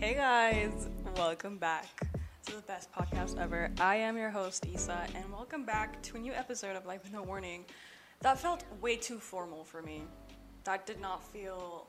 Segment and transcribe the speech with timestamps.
[0.00, 1.88] Hey guys, welcome back
[2.46, 3.68] to the best podcast ever.
[3.80, 7.12] I am your host, Isa, and welcome back to a new episode of Life with
[7.12, 7.64] No Warning.
[8.20, 10.04] That felt way too formal for me.
[10.62, 11.88] That did not feel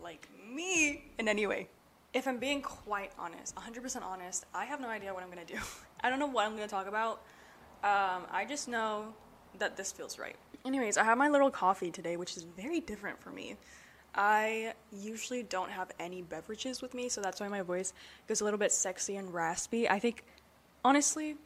[0.00, 1.68] like me in any way.
[2.12, 5.58] If I'm being quite honest, 100% honest, I have no idea what I'm gonna do.
[6.00, 7.22] I don't know what I'm gonna talk about.
[7.84, 9.14] Um, I just know
[9.60, 10.34] that this feels right.
[10.64, 13.56] Anyways, I have my little coffee today, which is very different for me.
[14.14, 17.92] I usually don't have any beverages with me, so that's why my voice
[18.26, 19.88] goes a little bit sexy and raspy.
[19.88, 20.24] I think,
[20.84, 21.36] honestly,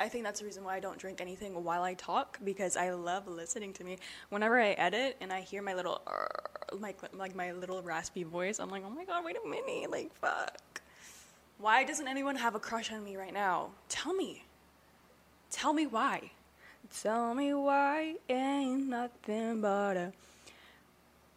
[0.00, 2.90] I think that's the reason why I don't drink anything while I talk because I
[2.90, 3.98] love listening to me.
[4.30, 8.58] Whenever I edit and I hear my little, uh, like, like my little raspy voice,
[8.58, 10.80] I'm like, oh my god, wait a minute, like, fuck.
[11.58, 13.70] Why doesn't anyone have a crush on me right now?
[13.88, 14.44] Tell me.
[15.50, 16.30] Tell me why.
[17.02, 20.12] Tell me why ain't nothing but a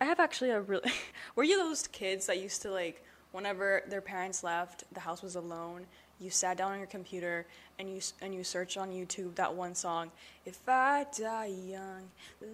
[0.02, 0.92] I have actually a really.
[1.36, 5.36] were you those kids that used to like, whenever their parents left, the house was
[5.36, 5.86] alone.
[6.20, 7.46] You sat down on your computer
[7.80, 10.12] and you and you searched on YouTube that one song.
[10.46, 12.10] If I die young,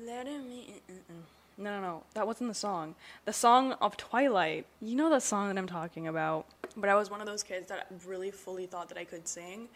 [0.06, 0.82] let me.
[1.58, 2.04] No, no, no.
[2.14, 2.96] That wasn't the song.
[3.26, 4.66] The song of Twilight.
[4.82, 6.46] You know the song that I'm talking about.
[6.76, 9.68] But I was one of those kids that really fully thought that I could sing.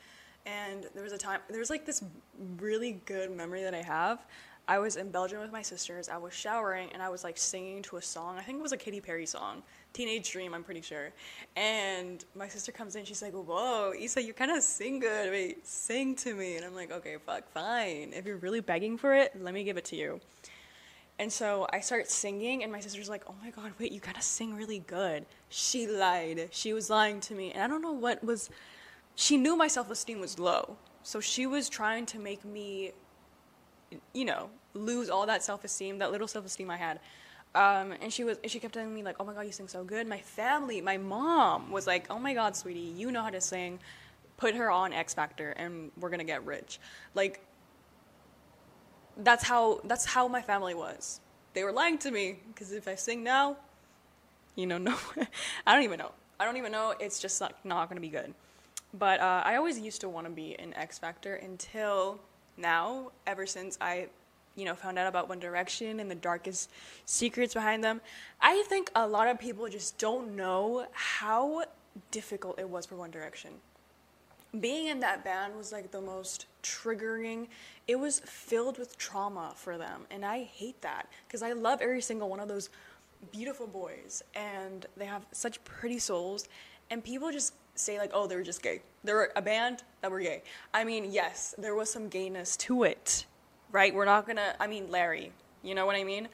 [0.45, 2.03] And there was a time, there was like this
[2.58, 4.19] really good memory that I have
[4.72, 6.08] I was in Belgium with my sisters.
[6.08, 8.38] I was showering and I was like singing to a song.
[8.38, 11.11] I think it was a Katy Perry song, Teenage Dream, I'm pretty sure.
[11.58, 13.03] And my sister comes in.
[13.03, 15.30] She's like, "Whoa, Isa, you kind of sing good.
[15.30, 18.14] Wait, sing to me." And I'm like, "Okay, fuck, fine.
[18.14, 20.21] If you're really begging for it, let me give it to you."
[21.20, 24.21] And so I start singing, and my sister's like, "Oh my god, wait, you gotta
[24.21, 26.48] sing really good." She lied.
[26.52, 28.49] She was lying to me, and I don't know what was.
[29.15, 32.93] She knew my self esteem was low, so she was trying to make me
[34.14, 36.99] you know, lose all that self esteem, that little self esteem I had.
[37.54, 39.67] Um, and she was, and she kept telling me like, "Oh my God, you sing
[39.67, 43.30] so good." My family, my mom was like, "Oh my God, sweetie, you know how
[43.30, 43.80] to sing.
[44.37, 46.80] Put her on X Factor, and we're gonna get rich."
[47.14, 47.42] Like,
[49.17, 51.20] that's how that's how my family was.
[51.53, 53.58] They were lying to me because if I sing now,
[54.55, 54.98] you know, no,
[55.67, 56.11] I don't even know.
[56.39, 56.93] I don't even know.
[56.99, 58.33] It's just like not gonna be good.
[58.93, 62.20] But uh, I always used to want to be in X Factor until
[62.58, 64.08] now, ever since I,
[64.56, 66.70] you know, found out about One Direction and the darkest
[67.06, 68.02] secrets behind them.
[68.39, 71.64] I think a lot of people just don't know how
[72.12, 73.52] difficult it was for One Direction.
[74.60, 77.48] Being in that band was like the most triggering.
[77.88, 82.02] It was filled with trauma for them, and I hate that because I love every
[82.02, 82.70] single one of those
[83.32, 86.50] beautiful boys and they have such pretty souls
[86.89, 88.82] and people just say like, oh, they were just gay.
[89.04, 90.44] They were a band that were gay.
[90.73, 93.26] I mean, yes, there was some gayness to it,
[93.71, 93.93] right?
[93.93, 94.55] We're not gonna.
[94.59, 95.32] I mean, Larry.
[95.64, 96.27] You know what I mean?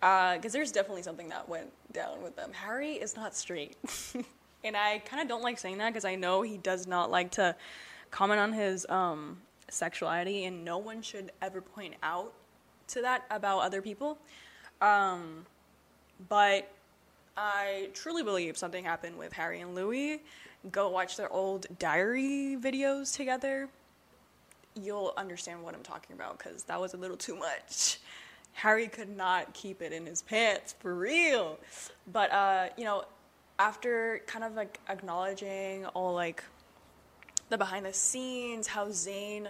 [0.00, 2.52] Because uh, there's definitely something that went down with them.
[2.52, 3.76] Harry is not straight,
[4.64, 7.32] and I kind of don't like saying that because I know he does not like
[7.32, 7.54] to
[8.10, 12.32] comment on his um, sexuality, and no one should ever point out
[12.88, 14.18] to that about other people.
[14.80, 15.44] Um,
[16.28, 16.70] but
[17.36, 20.22] I truly believe something happened with Harry and Louis
[20.70, 23.68] go watch their old diary videos together,
[24.82, 27.98] you'll understand what I'm talking about because that was a little too much.
[28.52, 31.58] Harry could not keep it in his pants for real.
[32.12, 33.04] But uh, you know,
[33.58, 36.42] after kind of like acknowledging all like
[37.48, 39.48] the behind the scenes, how Zayn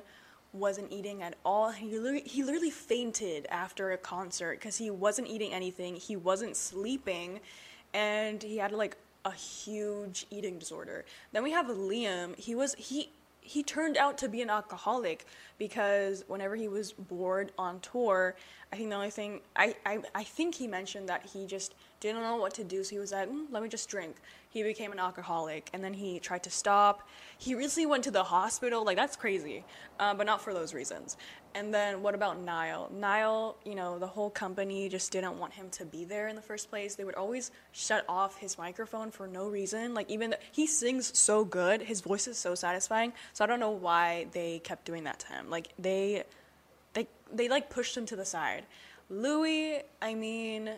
[0.53, 1.71] wasn't eating at all.
[1.71, 5.97] He he literally fainted after a concert because he wasn't eating anything.
[5.97, 7.41] He wasn't sleeping,
[7.95, 11.05] and he had like a huge eating disorder.
[11.33, 12.37] Then we have Liam.
[12.39, 13.11] He was he
[13.41, 15.27] he turned out to be an alcoholic
[15.59, 18.37] because whenever he was bored on tour,
[18.73, 22.23] I think the only thing I, I, I think he mentioned that he just didn't
[22.23, 24.17] know what to do, so he was like, mm, let me just drink.
[24.49, 27.07] He became an alcoholic, and then he tried to stop.
[27.39, 29.65] He recently went to the hospital, like that's crazy,
[29.99, 31.17] uh, but not for those reasons.
[31.55, 32.91] And then what about Niall?
[32.93, 36.43] Niall, you know, the whole company just didn't want him to be there in the
[36.43, 36.95] first place.
[36.95, 39.93] They would always shut off his microphone for no reason.
[39.95, 43.13] Like even he sings so good, his voice is so satisfying.
[43.33, 45.51] So I don't know why they kept doing that to him.
[45.51, 46.25] Like they
[46.93, 48.65] they they like pushed him to the side.
[49.09, 50.71] Louis, I mean,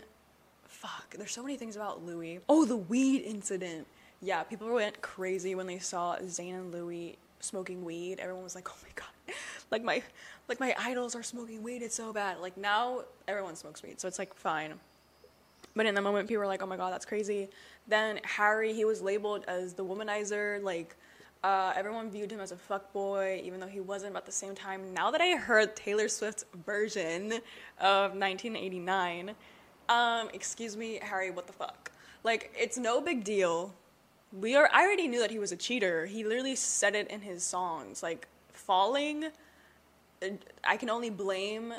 [0.83, 2.41] fuck, there's so many things about Louis.
[2.49, 3.87] Oh, the weed incident.
[4.21, 8.19] Yeah, people went crazy when they saw Zayn and Louis smoking weed.
[8.19, 9.37] Everyone was like, "Oh my god,
[9.71, 10.03] like my
[10.49, 11.83] like my idols are smoking weed.
[11.83, 14.75] It's so bad." Like now, everyone smokes weed, so it's like fine.
[15.75, 17.49] But in the moment, people were like, "Oh my god, that's crazy."
[17.87, 20.63] Then Harry, he was labeled as the womanizer.
[20.63, 20.97] Like
[21.45, 24.15] uh, everyone viewed him as a fuckboy, even though he wasn't.
[24.15, 27.35] But the same time, now that I heard Taylor Swift's version
[27.81, 29.35] of 1989,
[29.89, 31.91] um, excuse me, Harry, what the fuck?
[32.25, 33.75] Like, it's no big deal.
[34.33, 34.69] We are.
[34.73, 36.07] I already knew that he was a cheater.
[36.07, 38.03] He literally said it in his songs.
[38.03, 39.27] Like, falling.
[40.65, 41.75] I can only blame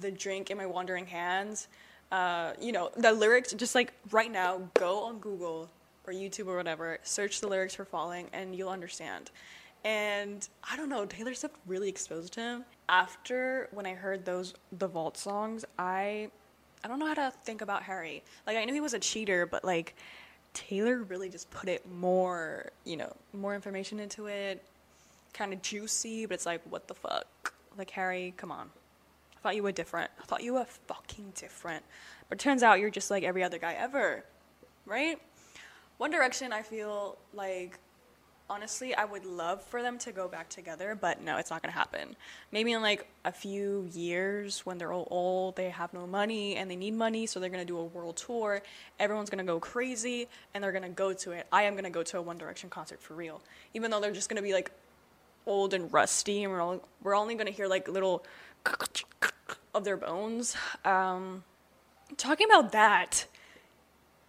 [0.00, 1.68] the drink in my wandering hands.
[2.10, 3.52] Uh, you know, the lyrics.
[3.52, 5.68] Just like right now, go on Google
[6.06, 9.30] or YouTube or whatever, search the lyrics for Falling and you'll understand.
[9.84, 12.64] And I don't know, Taylor Swift really exposed him.
[12.88, 16.30] After when I heard those the vault songs, I
[16.84, 18.22] I don't know how to think about Harry.
[18.46, 19.94] Like I knew he was a cheater, but like
[20.54, 24.62] Taylor really just put it more, you know, more information into it.
[25.32, 27.54] Kind of juicy, but it's like what the fuck?
[27.78, 28.70] Like Harry, come on.
[29.36, 30.10] I thought you were different.
[30.20, 31.84] I thought you were fucking different.
[32.28, 34.24] But it turns out you're just like every other guy ever.
[34.86, 35.18] Right?
[35.98, 37.78] One Direction, I feel like
[38.52, 41.72] honestly, I would love for them to go back together, but no, it's not gonna
[41.72, 42.14] happen.
[42.50, 46.70] Maybe in like a few years when they're all old, they have no money and
[46.70, 48.60] they need money, so they're gonna do a world tour.
[49.00, 51.46] Everyone's gonna go crazy and they're gonna go to it.
[51.50, 53.40] I am gonna go to a One Direction concert for real,
[53.72, 54.70] even though they're just gonna be like
[55.46, 58.22] old and rusty, and we're all, we're only gonna hear like little
[59.74, 60.54] of their bones.
[60.84, 61.42] Um,
[62.18, 63.26] talking about that,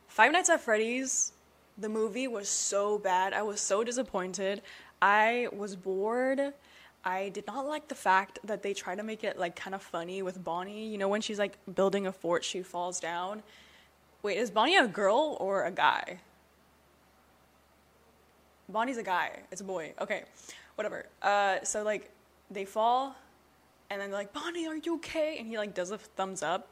[0.07, 1.33] Five Nights at Freddy's
[1.77, 3.33] the movie was so bad.
[3.33, 4.61] I was so disappointed.
[5.01, 6.53] I was bored.
[7.05, 9.81] I did not like the fact that they try to make it like kind of
[9.81, 10.87] funny with Bonnie.
[10.87, 13.43] You know, when she's like building a fort, she falls down.
[14.21, 16.19] Wait, is Bonnie a girl or a guy?
[18.69, 19.39] Bonnie's a guy.
[19.51, 19.93] It's a boy.
[19.99, 20.23] Okay,
[20.75, 21.05] whatever.
[21.21, 22.09] Uh, so like
[22.49, 23.15] they fall,
[23.89, 25.37] and then they're like, Bonnie, are you okay?
[25.37, 26.69] And he like does a thumbs up.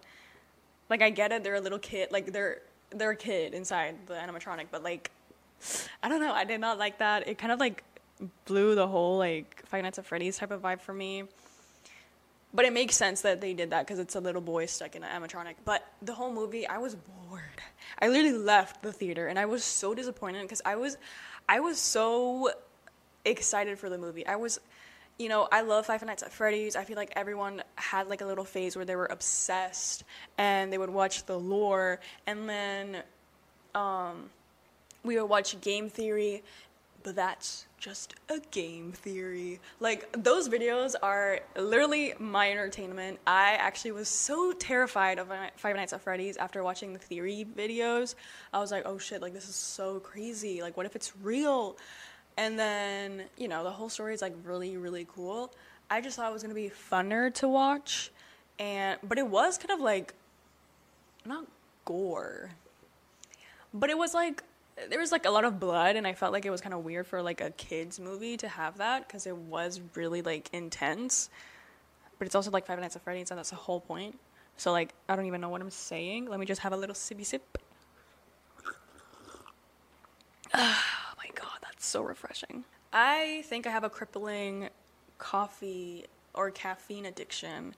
[0.89, 2.11] Like I get it, they're a little kid.
[2.11, 2.61] Like they're
[2.91, 5.11] they're a kid inside the animatronic, but like
[6.01, 7.27] I don't know, I did not like that.
[7.27, 7.83] It kind of like
[8.45, 11.23] blew the whole like Five Nights at Freddy's type of vibe for me.
[12.53, 15.03] But it makes sense that they did that because it's a little boy stuck in
[15.03, 15.55] an animatronic.
[15.63, 17.41] But the whole movie, I was bored.
[17.99, 20.97] I literally left the theater and I was so disappointed because I was,
[21.47, 22.51] I was so
[23.23, 24.27] excited for the movie.
[24.27, 24.59] I was
[25.21, 26.75] you know, I love Five Nights at Freddy's.
[26.75, 30.03] I feel like everyone had like a little phase where they were obsessed
[30.37, 33.03] and they would watch the lore, and then
[33.75, 34.31] um,
[35.03, 36.43] we would watch Game Theory,
[37.03, 39.59] but that's just a game theory.
[39.79, 43.19] Like those videos are literally my entertainment.
[43.25, 48.15] I actually was so terrified of Five Nights at Freddy's after watching the theory videos.
[48.53, 50.61] I was like, "Oh shit, like this is so crazy.
[50.61, 51.77] Like what if it's real?"
[52.41, 55.53] And then, you know, the whole story is like really, really cool.
[55.91, 58.09] I just thought it was gonna be funner to watch,
[58.57, 60.15] and but it was kind of like
[61.23, 61.45] not
[61.85, 62.49] gore,
[63.75, 64.41] but it was like
[64.89, 66.83] there was like a lot of blood, and I felt like it was kind of
[66.83, 71.29] weird for like a kids movie to have that because it was really like intense.
[72.17, 74.17] But it's also like Five Nights at Freddy's, and that's the whole point.
[74.57, 76.25] So like I don't even know what I'm saying.
[76.25, 77.59] Let me just have a little sippy sip.
[81.83, 82.63] so refreshing.
[82.93, 84.69] I think I have a crippling
[85.17, 87.75] coffee or caffeine addiction.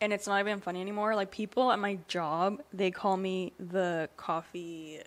[0.00, 1.14] And it's not even funny anymore.
[1.14, 5.00] Like people at my job, they call me the coffee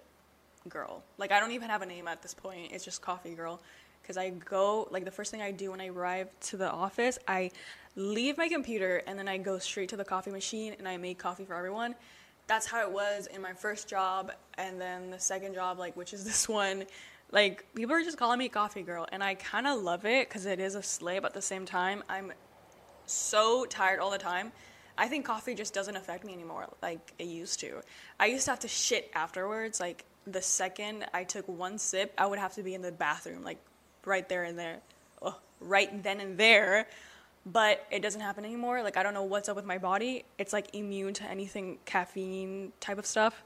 [0.70, 1.04] girl.
[1.18, 2.72] Like I don't even have a name at this point.
[2.72, 3.62] It's just coffee girl
[4.02, 7.20] because I go like the first thing I do when I arrive to the office,
[7.28, 7.52] I
[7.96, 11.18] leave my computer and then I go straight to the coffee machine and I make
[11.18, 11.96] coffee for everyone.
[12.48, 16.14] That's how it was in my first job and then the second job like which
[16.14, 16.86] is this one
[17.32, 20.46] like people are just calling me coffee girl, and I kind of love it because
[20.46, 21.20] it is a slay.
[21.20, 22.32] But at the same time, I'm
[23.06, 24.52] so tired all the time.
[24.98, 27.82] I think coffee just doesn't affect me anymore like it used to.
[28.20, 29.80] I used to have to shit afterwards.
[29.80, 33.44] Like the second I took one sip, I would have to be in the bathroom,
[33.44, 33.60] like
[34.06, 34.80] right there and there,
[35.60, 36.88] right then and there.
[37.46, 38.82] But it doesn't happen anymore.
[38.84, 40.26] Like I don't know what's up with my body.
[40.38, 43.44] It's like immune to anything caffeine type of stuff.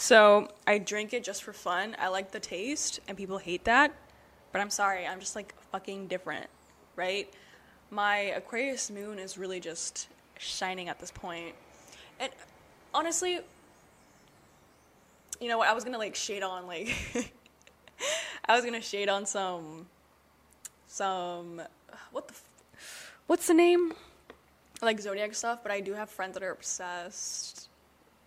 [0.00, 1.96] So I drink it just for fun.
[1.98, 3.92] I like the taste, and people hate that.
[4.52, 6.46] But I'm sorry, I'm just like fucking different,
[6.94, 7.28] right?
[7.90, 10.06] My Aquarius moon is really just
[10.38, 11.52] shining at this point.
[12.20, 12.30] And
[12.94, 13.40] honestly,
[15.40, 15.66] you know what?
[15.66, 16.94] I was gonna like shade on like
[18.46, 19.86] I was gonna shade on some
[20.86, 21.60] some
[22.12, 23.94] what the f- what's the name
[24.80, 27.67] like zodiac stuff, but I do have friends that are obsessed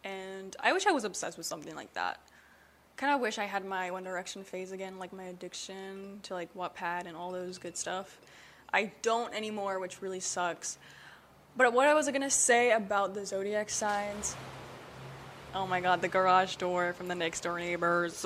[0.04, 2.20] and I wish I was obsessed with something like that.
[2.98, 6.54] Kind of wish I had my One Direction phase again, like my addiction to like
[6.56, 8.20] Wattpad and all those good stuff.
[8.74, 10.78] I don't anymore, which really sucks.
[11.58, 14.36] But what I was gonna say about the zodiac signs.
[15.54, 18.26] Oh my god, the garage door from the next door neighbors.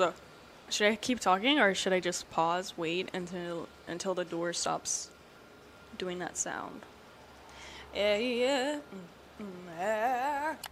[0.68, 5.10] Should I keep talking or should I just pause, wait until until the door stops
[5.98, 6.82] doing that sound?
[7.94, 8.78] Eh, yeah, yeah.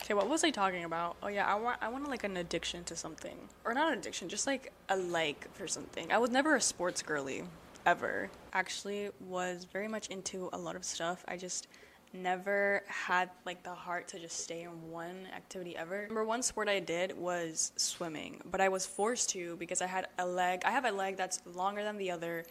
[0.04, 1.16] Okay, what was I talking about?
[1.22, 4.28] Oh yeah, I want I want like an addiction to something, or not an addiction,
[4.28, 6.12] just like a like for something.
[6.12, 7.42] I was never a sports girly,
[7.86, 8.30] ever.
[8.52, 11.24] Actually, was very much into a lot of stuff.
[11.26, 11.68] I just
[12.12, 16.02] never had like the heart to just stay in one activity ever.
[16.02, 20.08] Remember one sport I did was swimming, but I was forced to because I had
[20.18, 20.62] a leg.
[20.64, 22.44] I have a leg that's longer than the other.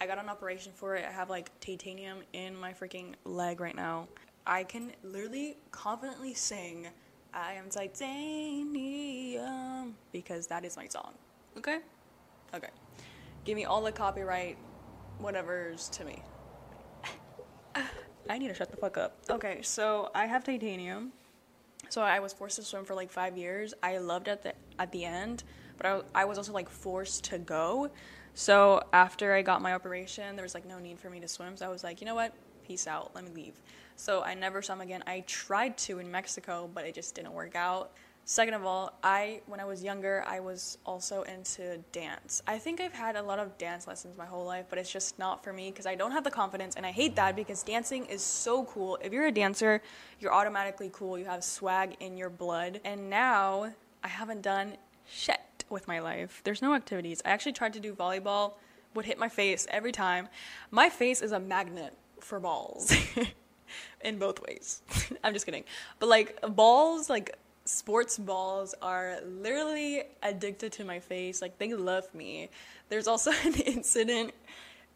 [0.00, 1.04] I got an operation for it.
[1.06, 4.08] I have like titanium in my freaking leg right now.
[4.46, 6.88] I can literally confidently sing
[7.32, 9.14] I am titanium
[10.12, 11.12] because that is my song.
[11.56, 11.78] Okay?
[12.54, 12.70] Okay.
[13.44, 14.58] Give me all the copyright
[15.18, 16.22] whatever's to me.
[18.28, 19.16] I need to shut the fuck up.
[19.28, 21.12] Okay, so I have titanium.
[21.88, 23.74] So I was forced to swim for like five years.
[23.82, 25.42] I loved it at the, at the end,
[25.76, 27.90] but I, I was also like forced to go.
[28.34, 31.56] So after I got my operation, there was like no need for me to swim.
[31.56, 32.32] So I was like, you know what?
[32.70, 33.10] Peace out.
[33.16, 33.54] Let me leave.
[33.96, 35.02] So I never saw him again.
[35.04, 37.90] I tried to in Mexico, but it just didn't work out.
[38.24, 42.44] Second of all, I when I was younger, I was also into dance.
[42.46, 45.18] I think I've had a lot of dance lessons my whole life, but it's just
[45.18, 48.06] not for me because I don't have the confidence and I hate that because dancing
[48.06, 49.00] is so cool.
[49.02, 49.82] If you're a dancer,
[50.20, 51.18] you're automatically cool.
[51.18, 52.80] You have swag in your blood.
[52.84, 53.74] And now
[54.04, 54.76] I haven't done
[55.10, 56.40] shit with my life.
[56.44, 57.20] There's no activities.
[57.24, 58.52] I actually tried to do volleyball,
[58.94, 60.28] would hit my face every time.
[60.70, 62.92] My face is a magnet for balls.
[64.02, 64.82] in both ways.
[65.24, 65.64] I'm just kidding.
[65.98, 71.42] But like balls, like sports balls are literally addicted to my face.
[71.42, 72.48] Like they love me.
[72.88, 74.32] There's also an incident.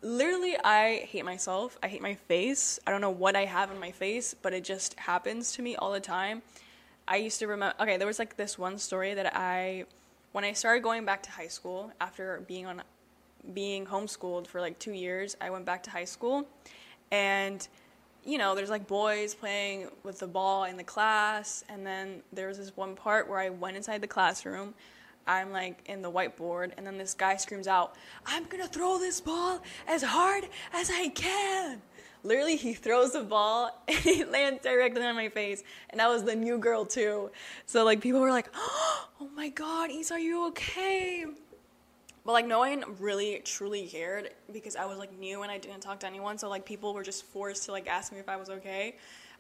[0.02, 1.78] Literally, I hate myself.
[1.82, 2.78] I hate my face.
[2.86, 5.76] I don't know what I have in my face, but it just happens to me
[5.76, 6.42] all the time.
[7.08, 7.74] I used to remember.
[7.80, 9.84] Okay, there was like this one story that I,
[10.32, 12.82] when I started going back to high school after being on,
[13.54, 16.46] being homeschooled for like two years, I went back to high school,
[17.14, 17.68] and
[18.24, 22.48] you know, there's like boys playing with the ball in the class, and then there
[22.48, 24.74] was this one part where I went inside the classroom.
[25.26, 27.94] I'm like in the whiteboard, and then this guy screams out,
[28.26, 31.82] I'm gonna throw this ball as hard as I can.
[32.22, 36.24] Literally, he throws the ball and it lands directly on my face, and I was
[36.24, 37.30] the new girl too.
[37.66, 38.48] So, like, people were like,
[39.20, 41.26] Oh my god, Isa, are you okay?
[42.24, 45.80] But like no one really truly cared because I was like new and I didn't
[45.80, 46.38] talk to anyone.
[46.38, 48.96] So like people were just forced to like ask me if I was okay.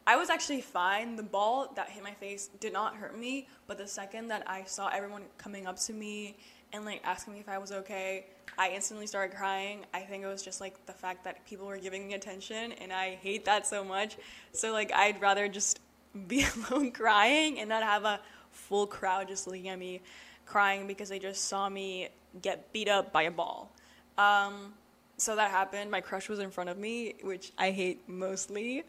[0.06, 1.16] I was actually fine.
[1.16, 4.64] The ball that hit my face did not hurt me, but the second that I
[4.64, 6.36] saw everyone coming up to me
[6.74, 8.26] and like asking me if I was okay,
[8.58, 9.86] I instantly started crying.
[9.94, 12.92] I think it was just like the fact that people were giving me attention and
[12.92, 14.18] I hate that so much.
[14.52, 15.80] So like I'd rather just
[16.28, 20.02] be alone crying and not have a full crowd just looking at me
[20.44, 22.10] crying because they just saw me
[22.42, 23.70] get beat up by a ball.
[24.18, 24.74] Um,
[25.16, 25.90] so that happened.
[25.90, 28.84] My crush was in front of me, which I hate mostly.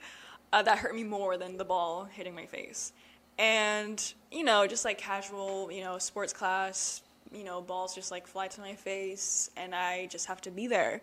[0.53, 2.93] Uh, that hurt me more than the ball hitting my face.
[3.37, 7.01] And, you know, just like casual, you know, sports class,
[7.33, 10.67] you know, balls just like fly to my face, and I just have to be
[10.67, 11.01] there.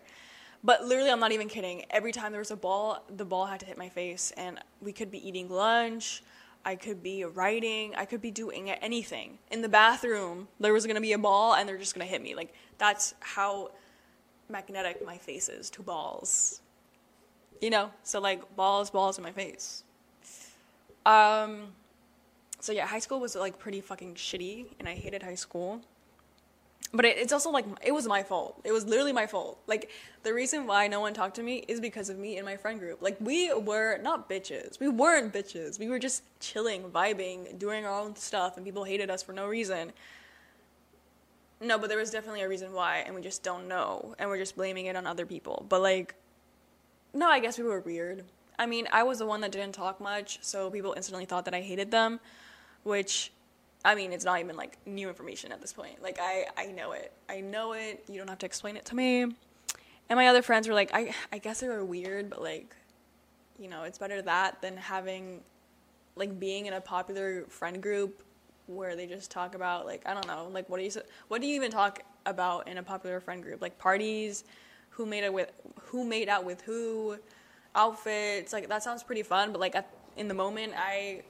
[0.63, 1.85] But literally, I'm not even kidding.
[1.89, 4.93] Every time there was a ball, the ball had to hit my face, and we
[4.93, 6.23] could be eating lunch.
[6.65, 9.37] I could be writing, I could be doing anything.
[9.51, 12.35] In the bathroom, there was gonna be a ball and they're just gonna hit me.
[12.35, 13.71] Like, that's how
[14.49, 16.61] magnetic my face is to balls.
[17.61, 17.91] You know?
[18.03, 19.83] So, like, balls, balls in my face.
[21.05, 21.73] Um,
[22.63, 25.81] so yeah, high school was like pretty fucking shitty and I hated high school
[26.91, 28.61] but it, it's also like it was my fault.
[28.63, 29.59] It was literally my fault.
[29.67, 29.89] Like
[30.23, 32.79] the reason why no one talked to me is because of me and my friend
[32.79, 33.01] group.
[33.01, 34.79] Like we were not bitches.
[34.79, 35.79] We weren't bitches.
[35.79, 39.47] We were just chilling, vibing, doing our own stuff, and people hated us for no
[39.47, 39.91] reason.
[41.59, 44.37] No, but there was definitely a reason why, and we just don't know, and we're
[44.37, 45.65] just blaming it on other people.
[45.69, 46.13] But like,
[47.13, 48.25] no, I guess we were weird.
[48.59, 51.53] I mean, I was the one that didn't talk much, so people instantly thought that
[51.53, 52.19] I hated them,
[52.83, 53.31] which
[53.85, 56.01] I mean, it's not even like new information at this point.
[56.01, 57.11] Like I, I know it.
[57.29, 58.03] I know it.
[58.07, 59.23] You don't have to explain it to me.
[59.23, 62.75] And my other friends were like, I, I guess they were weird, but like,
[63.57, 65.41] you know, it's better that than having,
[66.15, 68.23] like, being in a popular friend group
[68.67, 70.91] where they just talk about like I don't know, like what do you
[71.27, 73.61] what do you even talk about in a popular friend group?
[73.61, 74.45] Like parties,
[74.91, 77.17] who made it with who made out with who,
[77.75, 78.53] outfits.
[78.53, 81.23] Like that sounds pretty fun, but like at, in the moment, I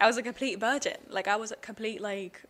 [0.00, 0.96] I was a complete virgin.
[1.08, 2.42] Like I was a complete like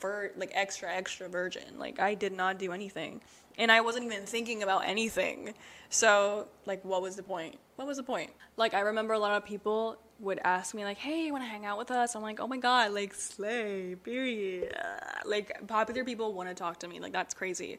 [0.00, 1.78] vir- like extra extra virgin.
[1.78, 3.20] Like I did not do anything.
[3.58, 5.54] And I wasn't even thinking about anything.
[5.90, 7.56] So, like what was the point?
[7.76, 8.30] What was the point?
[8.56, 11.48] Like I remember a lot of people would ask me like, "Hey, you want to
[11.48, 14.74] hang out with us?" I'm like, "Oh my god, like slay, period."
[15.24, 16.98] Like popular people want to talk to me.
[17.00, 17.78] Like that's crazy.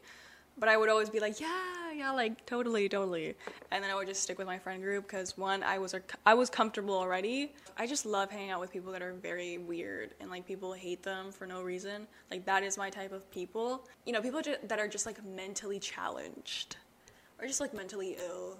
[0.56, 3.34] But I would always be like, "Yeah, yeah, like totally, totally."
[3.70, 5.94] And then I would just stick with my friend group cuz one, I was
[6.24, 7.54] I was comfortable already.
[7.76, 11.02] I just love hanging out with people that are very weird and like people hate
[11.02, 12.06] them for no reason.
[12.30, 13.88] Like that is my type of people.
[14.06, 16.76] You know, people that are just like mentally challenged
[17.40, 18.58] or just like mentally ill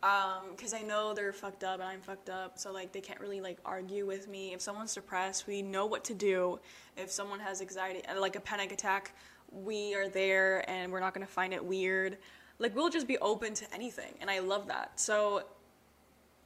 [0.00, 3.20] because um, I know they're fucked up and I'm fucked up, so like they can't
[3.20, 4.54] really like argue with me.
[4.54, 6.58] If someone's depressed, we know what to do.
[6.96, 9.14] If someone has anxiety, like a panic attack,
[9.52, 12.18] we are there and we're not gonna find it weird.
[12.58, 14.98] Like we'll just be open to anything, and I love that.
[15.00, 15.44] So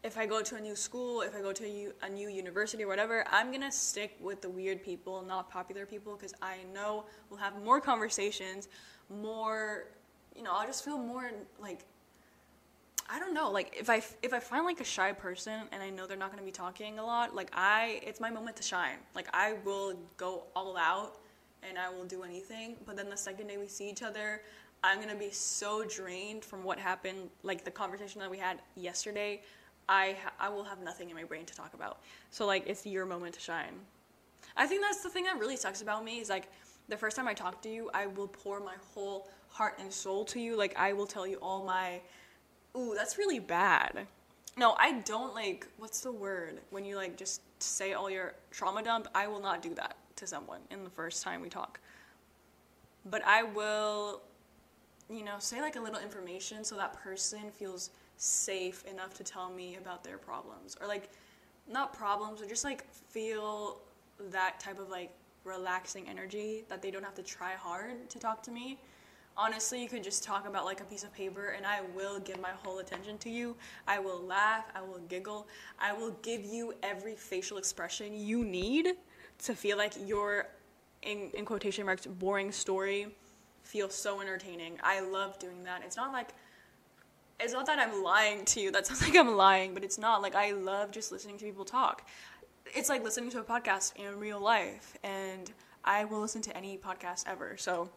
[0.02, 2.88] if I go to a new school, if I go to a, new university or
[2.88, 7.40] whatever, I'm gonna stick with the weird people, not popular people, because I know we'll
[7.40, 8.68] have more conversations,
[9.08, 9.86] more,
[10.36, 11.86] you know, I'll just feel more like
[13.08, 13.50] I don't know.
[13.50, 16.30] Like if I if I find like a shy person and I know they're not
[16.30, 18.96] going to be talking a lot, like I it's my moment to shine.
[19.14, 21.18] Like I will go all out
[21.68, 22.76] and I will do anything.
[22.86, 24.42] But then the second day we see each other,
[24.82, 29.42] I'm to be so drained from what happened, like the conversation that we had yesterday.
[29.88, 32.00] I I will have nothing in my brain to talk about.
[32.30, 33.74] So like it's your moment to shine.
[34.56, 36.48] I think that's the thing that really sucks about me is like
[36.88, 40.24] the first time I talk to you, I will pour my whole heart and soul
[40.26, 40.56] to you.
[40.56, 42.00] Like I will tell you all my
[42.76, 44.06] Ooh, that's really bad.
[44.56, 48.82] No, I don't like what's the word when you like just say all your trauma
[48.82, 49.08] dump.
[49.14, 51.80] I will not do that to someone in the first time we talk.
[53.06, 54.22] But I will
[55.10, 59.50] you know, say like a little information so that person feels safe enough to tell
[59.50, 60.76] me about their problems.
[60.80, 61.10] Or like
[61.70, 63.80] not problems or just like feel
[64.30, 65.10] that type of like
[65.44, 68.78] relaxing energy that they don't have to try hard to talk to me.
[69.36, 72.40] Honestly you could just talk about like a piece of paper and i will give
[72.40, 73.56] my whole attention to you.
[73.86, 74.66] I will laugh.
[74.74, 75.46] I will giggle.
[75.78, 78.92] I will give you every facial expression you need
[79.44, 80.46] to feel like your
[81.02, 83.06] in, in quotation marks boring story
[83.62, 86.30] feels so entertaining i love doing that it's not like
[87.40, 90.22] it's not that i'm lying to you that sounds like i'm lying but it's not
[90.22, 92.08] like i love just listening to people talk
[92.74, 95.52] it's like listening to a podcast in real life and
[95.84, 97.88] i will listen to any podcast ever so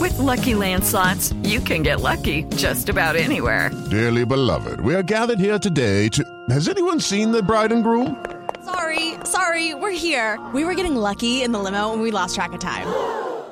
[0.00, 3.70] with lucky landslots, you can get lucky just about anywhere.
[3.90, 6.24] Dearly beloved, we are gathered here today to.
[6.50, 8.35] Has anyone seen the bride and groom?
[8.66, 10.44] Sorry, sorry, we're here.
[10.52, 12.88] We were getting lucky in the limo and we lost track of time.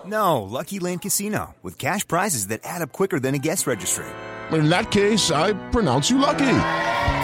[0.04, 4.06] No, Lucky Land Casino, with cash prizes that add up quicker than a guest registry.
[4.50, 6.58] In that case, I pronounce you lucky.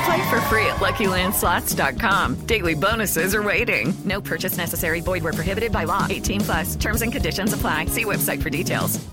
[0.07, 2.47] Play for free at LuckyLandSlots.com.
[2.47, 3.93] Daily bonuses are waiting.
[4.05, 5.01] No purchase necessary.
[5.01, 6.07] Void where prohibited by law.
[6.09, 6.77] 18 plus.
[6.77, 7.87] Terms and conditions apply.
[7.87, 9.05] See website for details.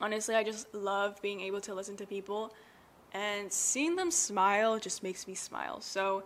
[0.00, 2.54] Honestly, I just love being able to listen to people,
[3.12, 5.80] and seeing them smile just makes me smile.
[5.80, 6.22] So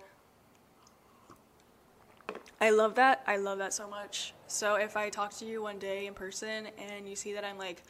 [2.60, 3.22] I love that.
[3.26, 4.34] I love that so much.
[4.46, 7.56] So if I talk to you one day in person and you see that I'm
[7.56, 7.82] like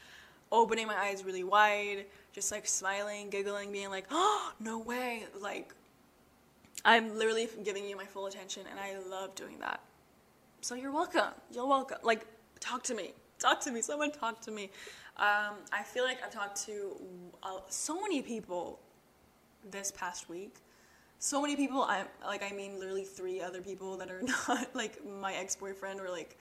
[0.52, 5.24] opening my eyes really wide, just like smiling, giggling, being like, oh, no way.
[5.40, 5.74] Like,
[6.84, 9.80] I'm literally giving you my full attention, and I love doing that.
[10.60, 11.32] So you're welcome.
[11.50, 11.98] You're welcome.
[12.02, 12.26] Like,
[12.58, 13.12] talk to me.
[13.38, 13.82] Talk to me.
[13.82, 14.70] Someone talk to me.
[15.16, 16.96] Um, I feel like I've talked to
[17.42, 18.80] uh, so many people
[19.70, 20.56] this past week.
[21.22, 21.82] So many people.
[21.82, 22.42] I like.
[22.42, 26.38] I mean, literally three other people that are not like my ex boyfriend or like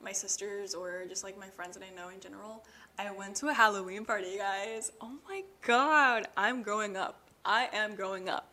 [0.00, 2.64] my sisters or just like my friends that I know in general.
[3.00, 4.92] I went to a Halloween party, guys.
[5.00, 7.28] Oh my god, I'm growing up.
[7.44, 8.48] I am growing up.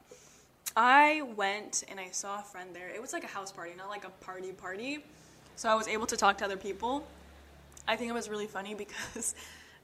[0.75, 2.89] I went and I saw a friend there.
[2.89, 5.05] It was like a house party, not like a party party.
[5.55, 7.05] So I was able to talk to other people.
[7.87, 9.35] I think it was really funny because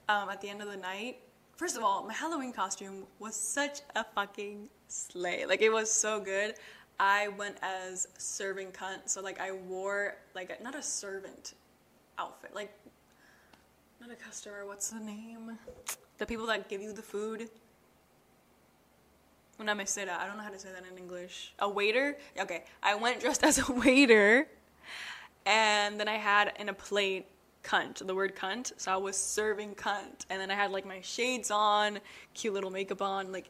[0.09, 1.19] um, at the end of the night,
[1.57, 5.45] first of all, my Halloween costume was such a fucking slay.
[5.45, 6.55] Like it was so good.
[6.99, 11.53] I went as serving cunt, so like I wore like a, not a servant
[12.17, 12.73] outfit, like
[13.99, 14.65] not a customer.
[14.65, 15.57] What's the name?
[16.17, 17.49] The people that give you the food.
[19.85, 21.53] Say that, I don't know how to say that in English.
[21.59, 22.17] A waiter.
[22.39, 24.47] Okay, I went dressed as a waiter,
[25.45, 27.25] and then I had in a plate
[27.63, 28.73] cunt, the word cunt.
[28.77, 31.99] So I was serving cunt, and then I had like my shades on,
[32.33, 33.49] cute little makeup on, like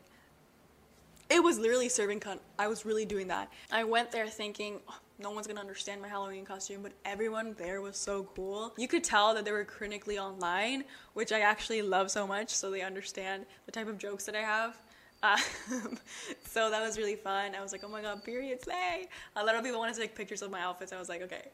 [1.36, 2.39] it was literally serving cunt.
[2.58, 3.52] I was really doing that.
[3.69, 7.82] I went there thinking, oh, no one's gonna understand my Halloween costume, but everyone there
[7.82, 8.74] was so cool.
[8.78, 12.71] You could tell that they were critically online, which I actually love so much, so
[12.71, 14.78] they understand the type of jokes that I have.
[15.24, 15.98] Um,
[16.45, 17.54] so that was really fun.
[17.54, 19.10] I was like, oh my god, period slay.
[19.36, 20.93] A lot of people wanted to take pictures of my outfits.
[20.93, 21.50] I was like, okay.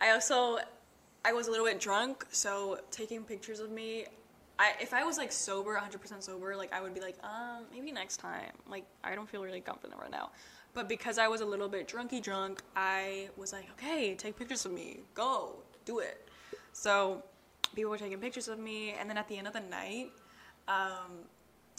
[0.00, 0.56] I also,
[1.22, 4.06] I was a little bit drunk, so taking pictures of me,
[4.62, 7.90] I, if I was like sober, 100% sober, like I would be like, um, maybe
[7.90, 8.52] next time.
[8.70, 10.30] Like I don't feel really confident right now.
[10.72, 14.64] But because I was a little bit drunky drunk, I was like, okay, take pictures
[14.64, 15.00] of me.
[15.14, 16.28] Go, do it.
[16.72, 17.24] So
[17.74, 20.12] people were taking pictures of me, and then at the end of the night,
[20.68, 21.26] um,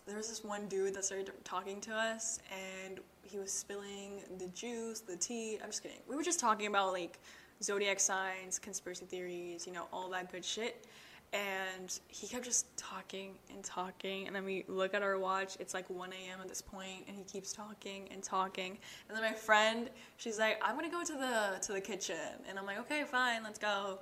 [0.06, 4.48] there was this one dude that started talking to us, and he was spilling the
[4.48, 5.58] juice, the tea.
[5.64, 6.00] I'm just kidding.
[6.08, 7.18] We were just talking about like
[7.64, 10.86] zodiac signs, conspiracy theories, you know, all that good shit.
[11.34, 15.58] And he kept just talking and talking, and then we look at our watch.
[15.60, 16.40] It's like 1 a.m.
[16.40, 18.78] at this point, and he keeps talking and talking.
[19.10, 22.16] And then my friend, she's like, "I'm gonna go to the to the kitchen,"
[22.48, 24.00] and I'm like, "Okay, fine, let's go."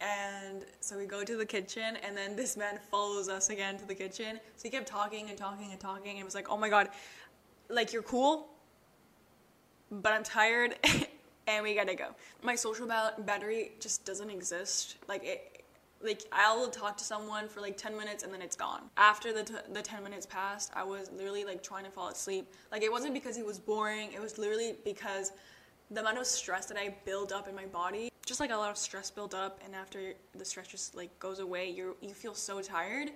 [0.00, 3.86] And so we go to the kitchen, and then this man follows us again to
[3.86, 4.38] the kitchen.
[4.56, 6.90] So he kept talking and talking and talking, and it was like, oh my god,
[7.68, 8.48] like you're cool,
[9.90, 10.76] but I'm tired,
[11.48, 12.14] and we gotta go.
[12.42, 14.96] My social ba- battery just doesn't exist.
[15.08, 15.57] Like it,
[16.02, 18.82] like I'll talk to someone for like 10 minutes and then it's gone.
[18.96, 22.52] After the, t- the 10 minutes passed, I was literally like trying to fall asleep.
[22.70, 25.32] Like it wasn't because it was boring, it was literally because
[25.90, 28.70] the amount of stress that I build up in my body, just like a lot
[28.70, 32.34] of stress build up, and after the stress just like goes away, you you feel
[32.34, 33.10] so tired.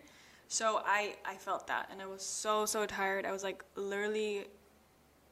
[0.48, 3.26] So I I felt that, and I was so so tired.
[3.26, 4.46] I was like literally,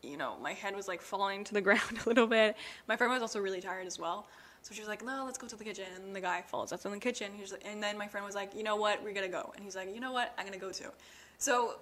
[0.02, 2.56] you know, my head was like falling to the ground a little bit.
[2.88, 4.28] My friend was also really tired as well.
[4.62, 6.84] So she was like, "No, let's go to the kitchen." And the guy follows us
[6.84, 7.32] in the kitchen.
[7.34, 9.02] He's like, and then my friend was like, "You know what?
[9.02, 10.34] We're gonna go." And he's like, "You know what?
[10.38, 10.90] I'm gonna go too."
[11.38, 11.78] So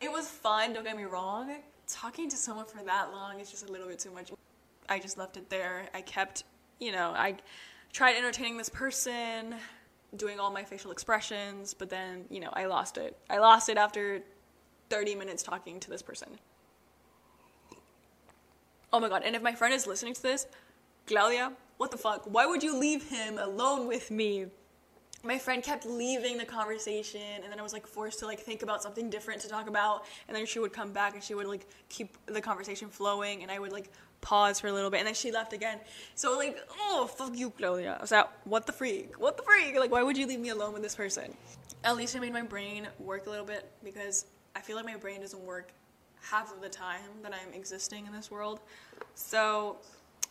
[0.00, 0.72] it was fun.
[0.72, 1.62] Don't get me wrong.
[1.86, 4.32] Talking to someone for that long is just a little bit too much.
[4.88, 5.88] I just left it there.
[5.94, 6.44] I kept,
[6.78, 7.36] you know, I
[7.92, 9.54] tried entertaining this person,
[10.16, 13.16] doing all my facial expressions, but then, you know, I lost it.
[13.30, 14.22] I lost it after
[14.90, 16.38] 30 minutes talking to this person.
[18.92, 20.46] Oh my god, and if my friend is listening to this,
[21.06, 22.24] Claudia, what the fuck?
[22.24, 24.46] Why would you leave him alone with me?
[25.26, 28.62] my friend kept leaving the conversation and then i was like forced to like think
[28.62, 31.46] about something different to talk about and then she would come back and she would
[31.46, 33.90] like keep the conversation flowing and i would like
[34.24, 35.78] pause for a little bit and then she left again.
[36.14, 37.96] So like oh fuck you claudia.
[37.98, 39.20] I was like what the freak?
[39.20, 39.78] What the freak?
[39.78, 41.36] Like why would you leave me alone with this person?
[41.84, 44.96] At least i made my brain work a little bit because i feel like my
[44.96, 45.72] brain doesn't work
[46.22, 48.60] half of the time that i'm existing in this world.
[49.14, 49.76] So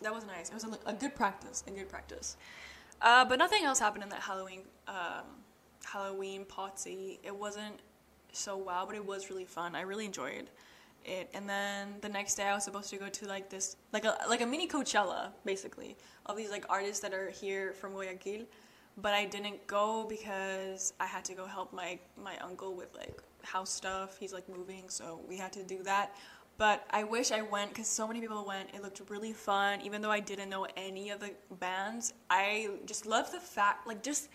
[0.01, 2.38] that was nice it was a, a good practice a good practice
[3.01, 5.25] uh, but nothing else happened in that Halloween um,
[5.86, 7.19] Halloween party.
[7.23, 7.82] It wasn't
[8.32, 9.75] so wow, but it was really fun.
[9.75, 10.49] I really enjoyed
[11.06, 11.29] it.
[11.34, 14.17] And then the next day, I was supposed to go to like this, like a
[14.29, 18.45] like a mini Coachella, basically, of these like artists that are here from Guayaquil.
[18.97, 23.21] But I didn't go because I had to go help my my uncle with like
[23.43, 24.17] house stuff.
[24.17, 26.15] He's like moving, so we had to do that.
[26.57, 28.69] But I wish I went because so many people went.
[28.73, 32.13] It looked really fun, even though I didn't know any of the bands.
[32.29, 34.29] I just love the fact, like, just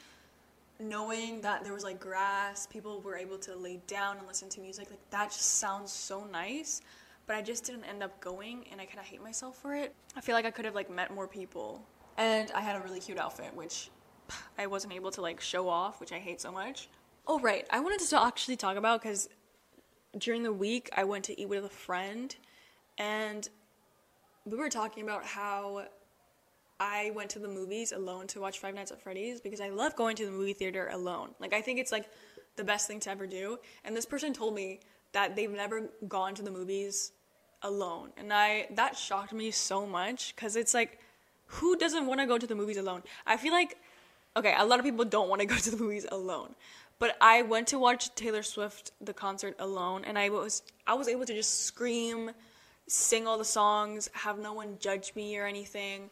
[0.80, 4.60] knowing that there was like grass, people were able to lay down and listen to
[4.60, 4.90] music.
[4.90, 6.80] Like, that just sounds so nice.
[7.26, 9.94] But I just didn't end up going, and I kind of hate myself for it.
[10.16, 11.84] I feel like I could have like met more people,
[12.16, 13.90] and I had a really cute outfit, which
[14.58, 16.88] I wasn't able to like show off, which I hate so much.
[17.26, 19.28] Oh right, I wanted to actually talk about because
[20.16, 22.34] during the week I went to eat with a friend
[22.96, 23.48] and
[24.44, 25.84] we were talking about how
[26.80, 29.96] I went to the movies alone to watch Five Nights at Freddy's because I love
[29.96, 31.30] going to the movie theater alone.
[31.40, 32.08] Like I think it's like
[32.56, 33.58] the best thing to ever do.
[33.84, 34.80] And this person told me
[35.12, 37.12] that they've never gone to the movies
[37.62, 38.10] alone.
[38.16, 41.00] And I that shocked me so much cuz it's like
[41.46, 43.02] who doesn't want to go to the movies alone?
[43.26, 43.78] I feel like
[44.36, 46.54] okay, a lot of people don't want to go to the movies alone.
[46.98, 51.08] But I went to watch Taylor Swift the concert alone, and I was I was
[51.08, 52.32] able to just scream,
[52.88, 56.10] sing all the songs, have no one judge me or anything.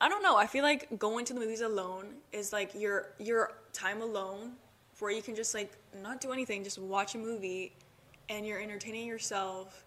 [0.00, 0.36] I don't know.
[0.36, 4.52] I feel like going to the movies alone is like your your time alone,
[4.98, 7.72] where you can just like not do anything, just watch a movie,
[8.28, 9.84] and you're entertaining yourself,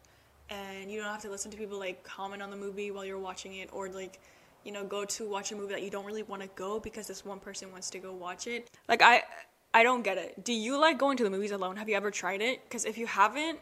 [0.49, 3.19] and you don't have to listen to people like comment on the movie while you're
[3.19, 4.19] watching it, or like
[4.63, 7.05] you know go to watch a movie that you don't really want to go because
[7.05, 8.71] this one person wants to go watch it.
[8.87, 9.23] Like I
[9.73, 10.43] I don't get it.
[10.43, 11.77] Do you like going to the movies alone?
[11.77, 12.63] Have you ever tried it?
[12.63, 13.59] Because if you haven't,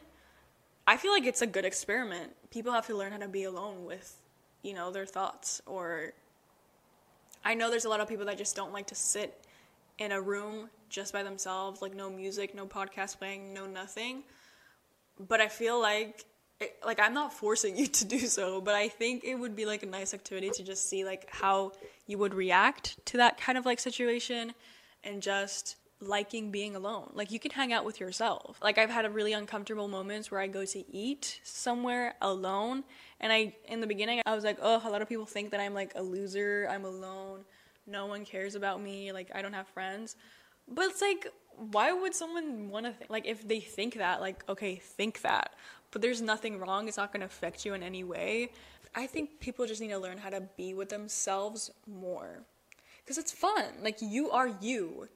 [0.86, 2.32] I feel like it's a good experiment.
[2.50, 4.18] People have to learn how to be alone with,
[4.62, 5.62] you know, their thoughts.
[5.66, 6.14] Or
[7.46, 9.46] I know there's a lot of people that just don't like to sit
[10.00, 14.24] in a room just by themselves, like no music, no podcast playing, no nothing.
[15.30, 16.26] But I feel like
[16.60, 19.66] it, like I'm not forcing you to do so, but I think it would be
[19.66, 21.72] like a nice activity to just see like how
[22.08, 24.54] you would react to that kind of like situation
[25.04, 27.12] and just liking being alone.
[27.14, 28.58] Like you can hang out with yourself.
[28.62, 32.84] Like I've had a really uncomfortable moments where I go to eat somewhere alone
[33.20, 35.60] and I in the beginning I was like, "Oh, a lot of people think that
[35.60, 36.68] I'm like a loser.
[36.70, 37.46] I'm alone.
[37.88, 39.12] No one cares about me.
[39.12, 40.16] Like I don't have friends."
[40.68, 44.44] But it's like why would someone want to think like if they think that like
[44.50, 45.54] okay, think that.
[45.92, 46.88] But there's nothing wrong.
[46.88, 48.52] It's not going to affect you in any way.
[48.96, 52.44] I think people just need to learn how to be with themselves more.
[53.06, 53.66] Cuz it's fun.
[53.82, 55.10] Like you are you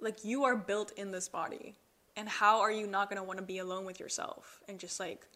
[0.00, 1.74] like you are built in this body.
[2.16, 4.60] And how are you not going to want to be alone with yourself?
[4.68, 5.26] And just like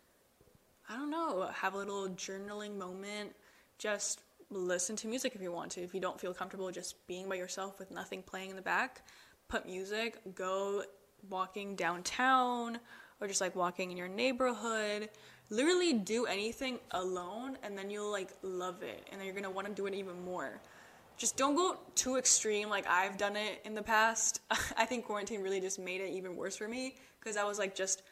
[0.87, 3.35] i don't know have a little journaling moment.
[3.79, 5.83] Just listen to music if you want to.
[5.83, 9.03] If you don't feel comfortable just being by yourself with nothing playing in the back
[9.48, 10.83] put music go
[11.31, 12.79] walking downtown
[13.20, 15.09] or just like walking in your neighborhood.
[15.50, 19.07] Literally do anything alone and then you'll like love it.
[19.11, 20.61] And then you're going to want to do it even more
[21.16, 24.40] just don't go too extreme like I've done it in the past.
[24.77, 27.74] I think quarantine really just made it even worse for me because I was like
[27.74, 28.03] just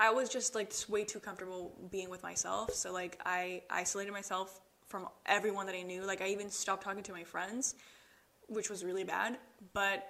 [0.00, 2.72] I was just like way too comfortable being with myself.
[2.74, 6.02] So like I isolated myself from everyone that I knew.
[6.02, 7.74] Like I even stopped talking to my friends,
[8.48, 9.38] which was really bad.
[9.72, 10.06] But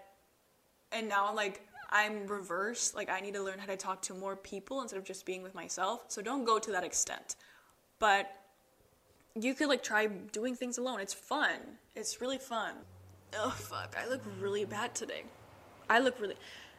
[0.92, 2.94] and now like I'm reversed.
[2.94, 5.42] Like I need to learn how to talk to more people instead of just being
[5.42, 6.04] with myself.
[6.08, 7.36] So don't go to that extent.
[7.98, 8.30] But
[9.40, 11.00] you could like try doing things alone.
[11.00, 11.58] It's fun.
[11.94, 12.74] It's really fun.
[13.36, 15.24] Oh fuck, I look really bad today.
[15.90, 16.36] I look really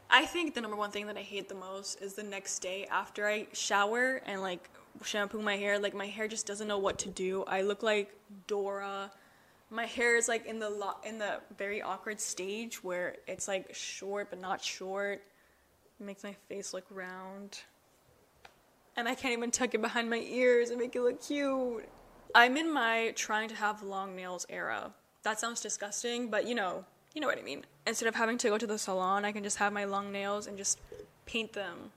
[0.09, 2.87] I think the number one thing that I hate the most is the next day
[2.89, 4.69] after I shower and like
[5.03, 7.43] shampoo my hair, like my hair just doesn't know what to do.
[7.43, 8.15] I look like
[8.47, 9.11] Dora.
[9.69, 13.73] My hair is like in the lo- in the very awkward stage where it's like
[13.75, 15.21] short but not short.
[15.99, 17.59] It makes my face look round.
[18.97, 21.87] And I can't even tuck it behind my ears and make it look cute.
[22.35, 24.91] I'm in my trying to have long nails era.
[25.23, 27.65] That sounds disgusting, but you know, you know what I mean.
[27.87, 30.47] Instead of having to go to the salon, I can just have my long nails
[30.47, 30.79] and just
[31.25, 31.91] paint them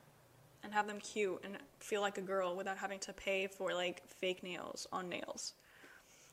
[0.64, 4.03] and have them cute and feel like a girl without having to pay for like
[4.09, 5.53] fake nails on nails.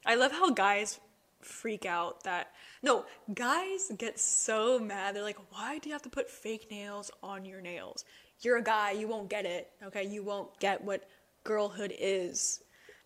[0.05, 0.99] I love how guys
[1.41, 5.15] freak out that no, guys get so mad.
[5.15, 8.05] They're like, "Why do you have to put fake nails on your nails?
[8.41, 9.71] You're a guy, you won't get it.
[9.83, 10.05] Okay?
[10.05, 11.07] You won't get what
[11.43, 12.61] girlhood is."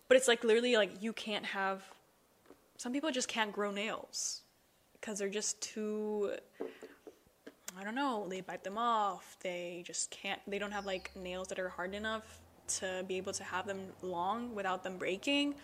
[0.08, 1.82] But it's like literally like you can't have
[2.76, 4.42] some people just can't grow nails
[5.00, 6.32] because they're just too
[7.76, 9.36] I don't know, they bite them off.
[9.40, 13.32] They just can't they don't have like nails that are hard enough to be able
[13.32, 15.54] to have them long without them breaking.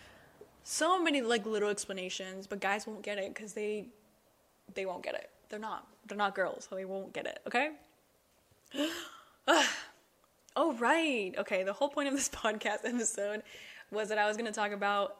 [0.63, 3.87] So many like little explanations, but guys won't get it cuz they
[4.73, 5.29] they won't get it.
[5.49, 5.87] They're not.
[6.07, 7.71] They're not girls, so they won't get it, okay?
[10.55, 11.33] oh right.
[11.37, 13.43] Okay, the whole point of this podcast episode
[13.91, 15.17] was that I was going to talk about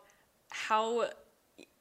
[0.49, 1.10] how,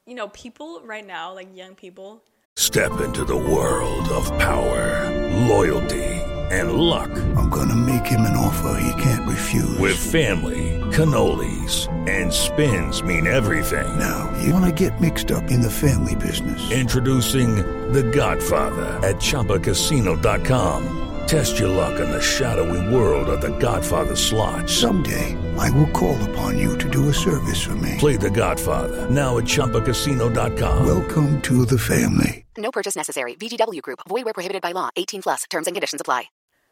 [0.06, 2.22] you know, people right now, like young people.
[2.56, 5.08] Step into the world of power,
[5.46, 6.04] loyalty,
[6.50, 7.10] and luck.
[7.36, 9.78] I'm going to make him an offer he can't refuse.
[9.78, 13.98] With family, cannolis, and spins mean everything.
[13.98, 16.70] Now, you want to get mixed up in the family business.
[16.72, 17.56] Introducing
[17.92, 20.96] The Godfather at Chumbacasino.com.
[21.26, 24.68] Test your luck in the shadowy world of The Godfather slot.
[24.68, 25.36] Someday.
[25.60, 27.96] I will call upon you to do a service for me.
[27.98, 30.86] Play the Godfather now at ChumbaCasino.com.
[30.86, 32.44] Welcome to the family.
[32.56, 33.34] No purchase necessary.
[33.34, 34.00] VGW Group.
[34.08, 34.88] Void where prohibited by law.
[34.96, 35.44] 18 plus.
[35.50, 36.24] Terms and conditions apply.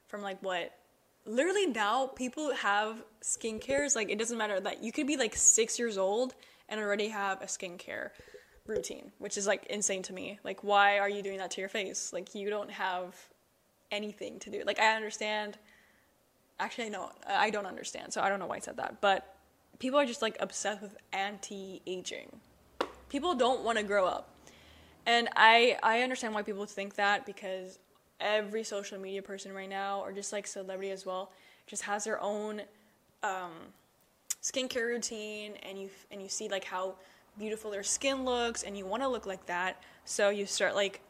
[0.07, 0.73] From like what?
[1.27, 3.95] Literally now, people have skincares.
[3.95, 6.35] Like it doesn't matter that you could be like six years old
[6.71, 8.11] and already have a skincare
[8.67, 10.39] routine, which is like insane to me.
[10.45, 12.11] Like why are you doing that to your face?
[12.15, 13.15] Like you don't have
[13.91, 14.63] anything to do.
[14.67, 15.59] Like I understand
[16.61, 19.39] actually no i don't understand so i don't know why i said that but
[19.79, 22.41] people are just like obsessed with anti-aging.
[23.09, 24.35] People don't want to grow up.
[25.07, 27.79] And i i understand why people think that because
[28.21, 31.31] every social media person right now or just like celebrity as well
[31.67, 32.63] just has their own
[33.23, 33.53] um,
[34.43, 36.95] skincare routine and you and you see like how
[37.39, 39.83] beautiful their skin looks and you want to look like that.
[40.05, 41.01] So you start like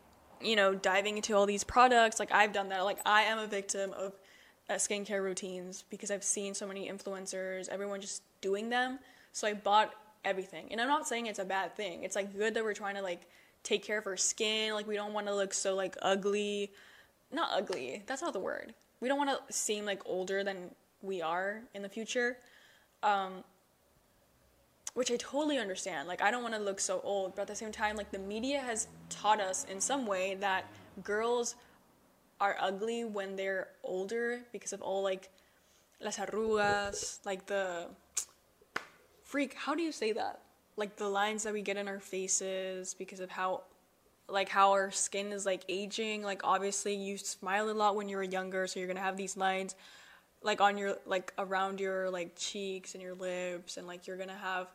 [0.40, 2.20] you know diving into all these products.
[2.20, 2.84] Like i've done that.
[2.84, 4.12] Like i am a victim of
[4.68, 8.98] uh, skincare routines because I've seen so many influencers, everyone just doing them.
[9.32, 10.68] So I bought everything.
[10.70, 12.04] And I'm not saying it's a bad thing.
[12.04, 13.28] It's like good that we're trying to like
[13.62, 14.74] take care of our skin.
[14.74, 16.72] Like we don't want to look so like ugly.
[17.32, 18.02] Not ugly.
[18.06, 18.74] That's not the word.
[19.00, 20.70] We don't want to seem like older than
[21.02, 22.38] we are in the future.
[23.02, 23.44] Um,
[24.94, 26.08] which I totally understand.
[26.08, 28.18] Like I don't want to look so old, but at the same time like the
[28.18, 30.64] media has taught us in some way that
[31.04, 31.54] girls
[32.40, 35.28] are ugly when they're older because of all like
[36.00, 37.86] las arrugas, like the
[39.24, 39.54] freak.
[39.54, 40.40] How do you say that?
[40.76, 43.62] Like the lines that we get in our faces because of how
[44.28, 46.22] like how our skin is like aging.
[46.22, 49.36] Like obviously you smile a lot when you were younger, so you're gonna have these
[49.36, 49.74] lines
[50.42, 54.34] like on your like around your like cheeks and your lips and like you're gonna
[54.34, 54.68] have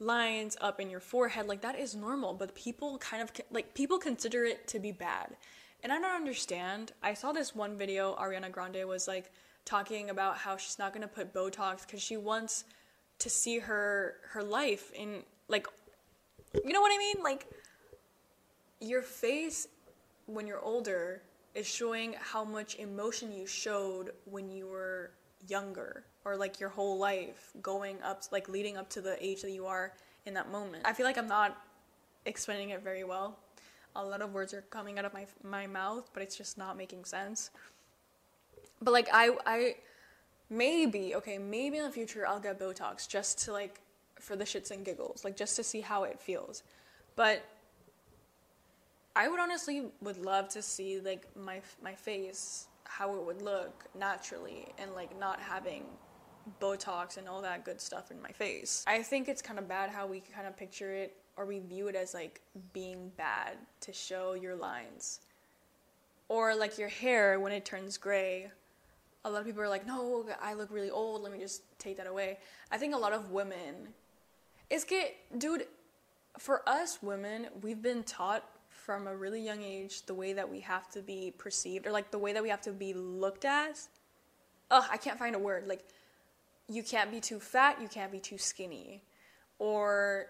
[0.00, 3.98] lines up in your forehead like that is normal but people kind of like people
[3.98, 5.36] consider it to be bad
[5.84, 9.30] and i don't understand i saw this one video ariana grande was like
[9.64, 12.64] talking about how she's not going to put botox because she wants
[13.20, 15.68] to see her her life in like
[16.64, 17.46] you know what i mean like
[18.80, 19.68] your face
[20.26, 21.22] when you're older
[21.54, 25.12] is showing how much emotion you showed when you were
[25.46, 29.52] younger or like your whole life going up like leading up to the age that
[29.52, 29.92] you are
[30.26, 30.82] in that moment.
[30.84, 31.56] I feel like I'm not
[32.24, 33.38] explaining it very well.
[33.96, 36.76] A lot of words are coming out of my my mouth, but it's just not
[36.76, 37.50] making sense.
[38.82, 39.76] But like I I
[40.50, 43.80] maybe okay, maybe in the future I'll get botox just to like
[44.20, 46.62] for the shits and giggles, like just to see how it feels.
[47.16, 47.44] But
[49.16, 53.84] I would honestly would love to see like my my face how it would look
[53.94, 55.84] naturally and like not having
[56.60, 58.84] botox and all that good stuff in my face.
[58.86, 61.88] I think it's kind of bad how we kind of picture it or we view
[61.88, 62.40] it as like
[62.72, 65.20] being bad to show your lines.
[66.28, 68.50] Or like your hair when it turns gray.
[69.24, 71.22] A lot of people are like, "No, I look really old.
[71.22, 72.38] Let me just take that away."
[72.70, 73.94] I think a lot of women
[74.70, 75.66] it's get dude
[76.38, 80.60] for us women, we've been taught from a really young age the way that we
[80.60, 83.78] have to be perceived or like the way that we have to be looked at.
[84.70, 85.68] Ugh, I can't find a word.
[85.68, 85.84] Like,
[86.68, 89.02] you can't be too fat, you can't be too skinny.
[89.58, 90.26] Or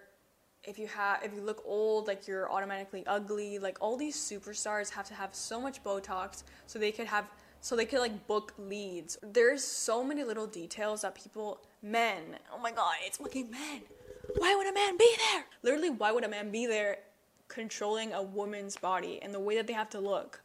[0.65, 4.89] if you have if you look old like you're automatically ugly like all these superstars
[4.89, 7.25] have to have so much botox so they could have
[7.61, 12.21] so they could like book leads there's so many little details that people men
[12.53, 13.81] oh my god it's fucking men
[14.37, 16.97] why would a man be there literally why would a man be there
[17.47, 20.41] controlling a woman's body and the way that they have to look.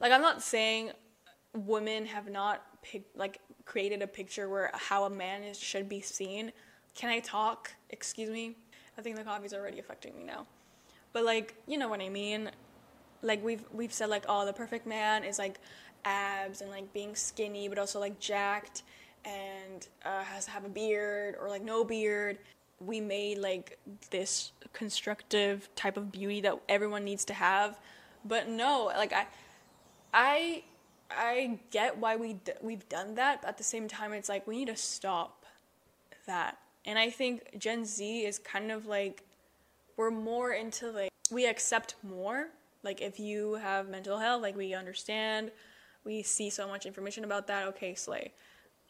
[0.00, 0.90] Like I'm not saying
[1.54, 2.62] women have not
[3.14, 6.52] like created a picture where how a man is, should be seen.
[6.94, 7.72] Can I talk?
[7.90, 8.56] Excuse me.
[8.98, 10.46] I think the coffee's already affecting me now.
[11.12, 12.50] But like, you know what I mean?
[13.22, 15.58] Like we've we've said like oh the perfect man is like
[16.04, 18.82] abs and like being skinny but also like jacked
[19.24, 22.38] and uh, has to have a beard or like no beard
[22.78, 23.78] we made like
[24.10, 27.78] this constructive type of beauty that everyone needs to have
[28.24, 29.26] but no like i
[30.14, 30.62] i
[31.10, 34.46] i get why we d- we've done that but at the same time it's like
[34.46, 35.44] we need to stop
[36.26, 39.24] that and i think gen z is kind of like
[39.96, 42.48] we're more into like we accept more.
[42.82, 45.50] Like if you have mental health like we understand.
[46.04, 47.66] We see so much information about that.
[47.68, 48.32] Okay slay.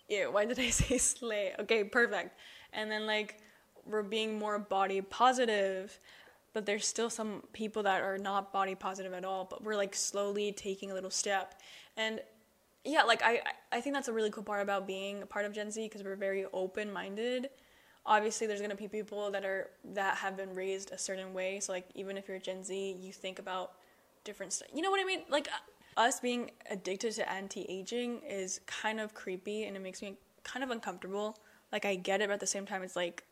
[0.09, 1.53] Yeah why did i say slay?
[1.59, 2.39] Okay perfect.
[2.73, 3.39] And then like
[3.85, 5.99] we're being more body positive
[6.53, 9.95] but there's still some people that are not body positive at all but we're like
[9.95, 11.61] slowly taking a little step.
[11.97, 12.21] And
[12.85, 13.41] yeah like i
[13.73, 16.05] i think that's a really cool part about being a part of gen z because
[16.05, 17.51] we're very open minded
[18.07, 21.61] obviously there's going to be people that are that have been raised a certain way
[21.61, 23.73] so like even if you're gen z you think about
[24.25, 28.61] different stuff you know what i mean like uh, us being addicted to anti-aging is
[28.67, 31.39] kind of creepy and it makes me kind of uncomfortable
[31.73, 33.25] like i get it but at the same time it's like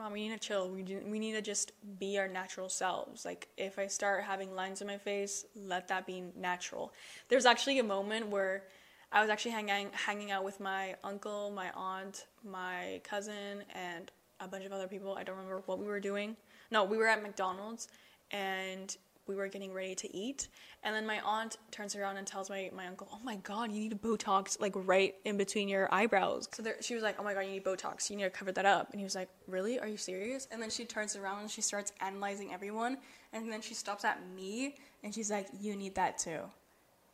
[0.00, 0.70] come on, we need to chill.
[0.70, 3.26] We, do, we need to just be our natural selves.
[3.26, 6.94] Like, if I start having lines in my face, let that be natural.
[7.28, 8.64] There's actually a moment where
[9.12, 14.46] I was actually hanging, hanging out with my uncle, my aunt, my cousin, and a
[14.46, 15.16] bunch of other people.
[15.16, 16.36] I don't remember what we were doing.
[16.70, 17.88] No, we were at McDonald's,
[18.30, 18.96] and
[19.26, 20.48] we were getting ready to eat.
[20.82, 23.80] And then my aunt turns around and tells my, my uncle oh my god you
[23.80, 26.48] need a botox like right in between your eyebrows.
[26.52, 28.10] So there, she was like oh my god you need botox.
[28.10, 28.90] You need to cover that up.
[28.90, 29.78] And he was like really?
[29.78, 30.48] Are you serious?
[30.50, 32.98] And then she turns around and she starts analyzing everyone.
[33.32, 36.40] And then she stops at me and she's like you need that too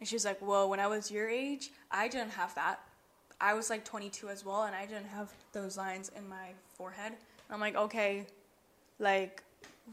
[0.00, 2.80] and she's like whoa when i was your age i didn't have that
[3.40, 7.12] i was like 22 as well and i didn't have those lines in my forehead
[7.12, 8.26] and i'm like okay
[8.98, 9.42] like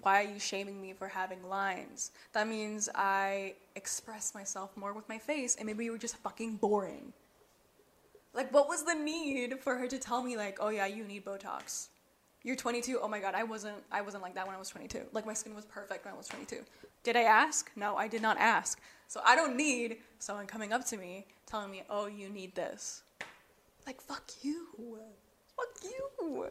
[0.01, 2.11] why are you shaming me for having lines?
[2.31, 6.55] That means I express myself more with my face and maybe you were just fucking
[6.55, 7.13] boring.
[8.33, 11.23] Like, what was the need for her to tell me, like, oh yeah, you need
[11.23, 11.89] Botox?
[12.41, 12.99] You're 22.
[13.01, 13.77] Oh my god, I wasn't.
[13.91, 15.03] I wasn't like that when I was 22.
[15.13, 16.57] Like my skin was perfect when I was 22.
[17.03, 17.71] Did I ask?
[17.75, 18.81] No, I did not ask.
[19.13, 23.03] So I don't need someone coming up to me telling me, "Oh, you need this."
[23.85, 24.65] Like fuck you,
[25.55, 26.49] fuck you.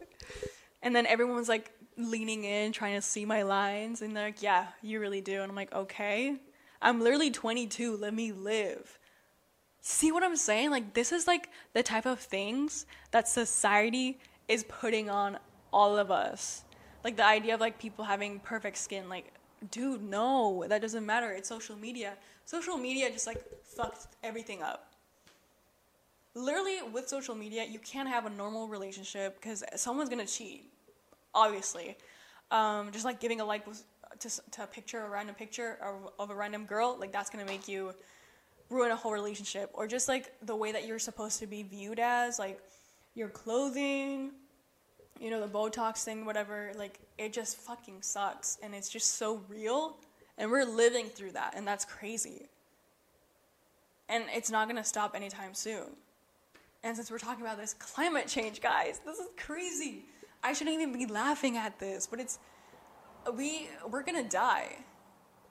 [0.81, 4.67] And then everyone's like, leaning in, trying to see my lines, and they're like, "Yeah,
[4.81, 6.37] you really do." And I'm like, "Okay,
[6.81, 7.97] I'm literally 22.
[7.97, 8.97] Let me live."
[9.81, 10.71] See what I'm saying?
[10.71, 15.37] Like this is like the type of things that society is putting on
[15.73, 16.63] all of us.
[17.03, 19.33] Like the idea of like people having perfect skin, like
[19.69, 21.29] dude, no, that doesn't matter.
[21.31, 22.13] It's social media.
[22.45, 24.93] Social media just like fucked everything up.
[26.35, 30.71] Literally, with social media, you can't have a normal relationship because someone's gonna cheat,
[31.33, 31.95] obviously.
[32.51, 33.65] Um, just like giving a like
[34.19, 37.45] to, to a picture, a random picture of, of a random girl, like that's gonna
[37.45, 37.93] make you
[38.69, 39.69] ruin a whole relationship.
[39.73, 42.59] Or just like the way that you're supposed to be viewed as, like
[43.15, 44.31] your clothing,
[45.19, 48.57] you know, the Botox thing, whatever, like it just fucking sucks.
[48.63, 49.97] And it's just so real.
[50.37, 51.53] And we're living through that.
[51.55, 52.47] And that's crazy.
[54.09, 55.95] And it's not going to stop anytime soon.
[56.83, 60.05] And since we're talking about this climate change, guys, this is crazy.
[60.43, 62.39] I shouldn't even be laughing at this, but it's
[63.35, 64.75] we we're gonna die.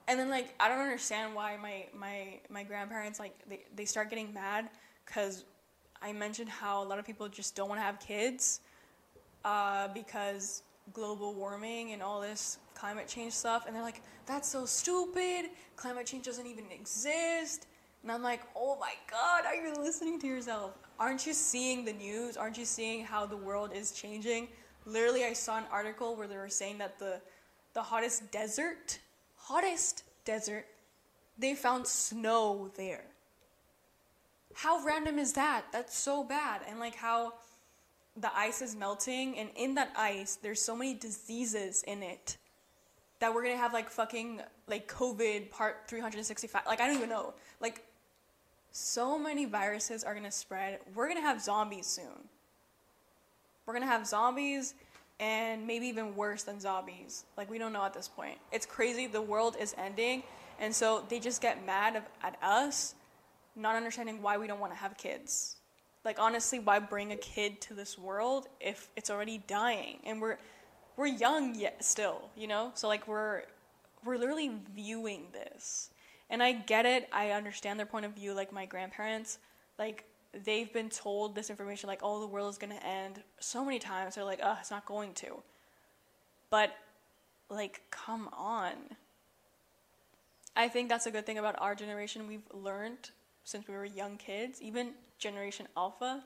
[0.07, 4.11] And then like I don't understand why my my my grandparents like they, they start
[4.11, 4.69] getting mad
[5.05, 5.45] because
[6.01, 8.59] I mentioned how a lot of people just don't want to have kids
[9.43, 10.61] uh, because
[10.91, 15.51] global warming and all this climate change stuff, and they're like, "That's so stupid.
[15.75, 17.67] Climate change doesn't even exist."
[18.01, 20.77] And I'm like, "Oh my god, are you listening to yourself?
[20.99, 22.35] Aren't you seeing the news?
[22.35, 24.49] Aren't you seeing how the world is changing?"
[24.85, 27.21] Literally, I saw an article where they were saying that the
[27.73, 28.99] the hottest desert,
[29.35, 30.67] hottest desert,
[31.37, 33.05] they found snow there.
[34.53, 35.65] How random is that?
[35.71, 36.61] That's so bad.
[36.67, 37.33] And like how
[38.17, 42.37] the ice is melting, and in that ice, there's so many diseases in it
[43.19, 46.63] that we're gonna have like fucking like COVID part 365.
[46.65, 47.33] Like, I don't even know.
[47.59, 47.85] Like,
[48.71, 50.79] so many viruses are gonna spread.
[50.93, 52.27] We're gonna have zombies soon.
[53.65, 54.75] We're gonna have zombies
[55.19, 57.25] and maybe even worse than zombies.
[57.37, 58.37] Like, we don't know at this point.
[58.51, 59.07] It's crazy.
[59.07, 60.23] The world is ending,
[60.59, 62.93] and so they just get mad at us,
[63.55, 65.57] not understanding why we don't want to have kids
[66.05, 69.99] like honestly why bring a kid to this world if it's already dying?
[70.05, 70.37] And we're
[70.95, 72.71] we're young yet still you know?
[72.75, 73.43] So like we're
[74.05, 75.89] we're literally viewing this.
[76.29, 77.07] And i get it.
[77.11, 78.33] I understand their point of view.
[78.33, 79.39] Like my grandparents
[79.79, 80.05] like
[80.43, 83.79] they've been told this information like oh the world is going to end so many
[83.79, 84.15] times.
[84.15, 85.41] They're like oh it's not going to.
[86.49, 86.75] But
[87.49, 88.73] like come on.
[90.55, 92.27] I think that's a good thing about our generation.
[92.27, 93.09] We've learned
[93.43, 96.23] since we were young kids even generation alpha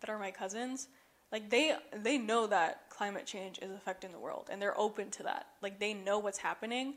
[0.00, 0.88] that are my cousins
[1.32, 5.24] like they they know that climate change is affecting the world and they're open to
[5.24, 5.46] that.
[5.60, 6.94] Like they know what's happening.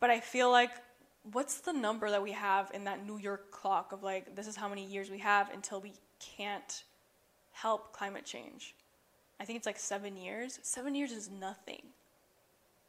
[0.00, 0.70] But i feel like
[1.30, 4.56] what's the number that we have in that new york clock of like this is
[4.56, 6.82] how many years we have until we can't
[7.52, 8.74] help climate change?
[9.38, 10.58] I think it's like seven years.
[10.62, 11.82] Seven years is nothing.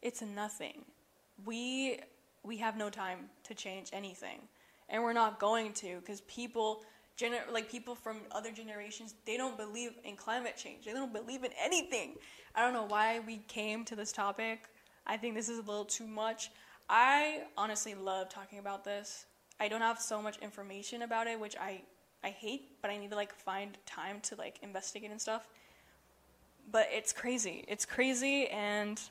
[0.02, 0.86] It's nothing.
[1.46, 2.00] We
[2.44, 4.40] we have no time to change anything
[4.94, 6.84] and we're not going to because people
[7.20, 10.86] gener- like people from other generations they don't believe in climate change.
[10.86, 12.16] They don't believe in anything.
[12.56, 14.70] I don't know why we came to this topic.
[15.06, 16.52] I think this is a little too much.
[16.88, 19.26] I honestly love talking about this.
[19.60, 21.82] I don't have so much information about it which i
[22.24, 25.48] i hate but i need to like find time to like investigate and stuff.
[26.72, 27.66] But it's crazy.
[27.68, 29.02] It's crazy and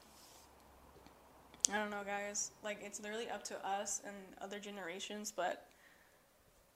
[1.72, 2.50] I don't know, guys.
[2.64, 5.66] Like, it's literally up to us and other generations, but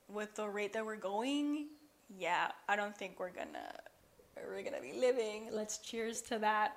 [0.09, 1.67] with the rate that we're going,
[2.17, 3.73] yeah, I don't think we're gonna
[4.49, 5.49] we're gonna be living.
[5.53, 6.77] Let's cheers to that.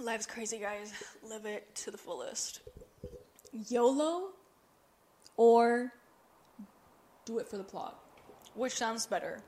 [0.00, 0.92] Life's crazy, guys.
[1.28, 2.60] Live it to the fullest.
[3.68, 4.30] YOLO
[5.36, 5.92] or
[7.26, 7.98] do it for the plot.
[8.54, 9.42] Which sounds better?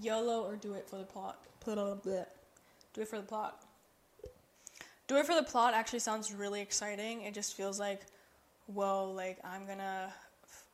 [0.00, 1.38] YOLO or do it for the plot?
[1.60, 2.26] Put on the.
[2.92, 3.64] Do it for the plot.
[5.06, 7.22] Do it for the plot actually sounds really exciting.
[7.22, 8.02] It just feels like,
[8.66, 10.12] whoa, like I'm gonna,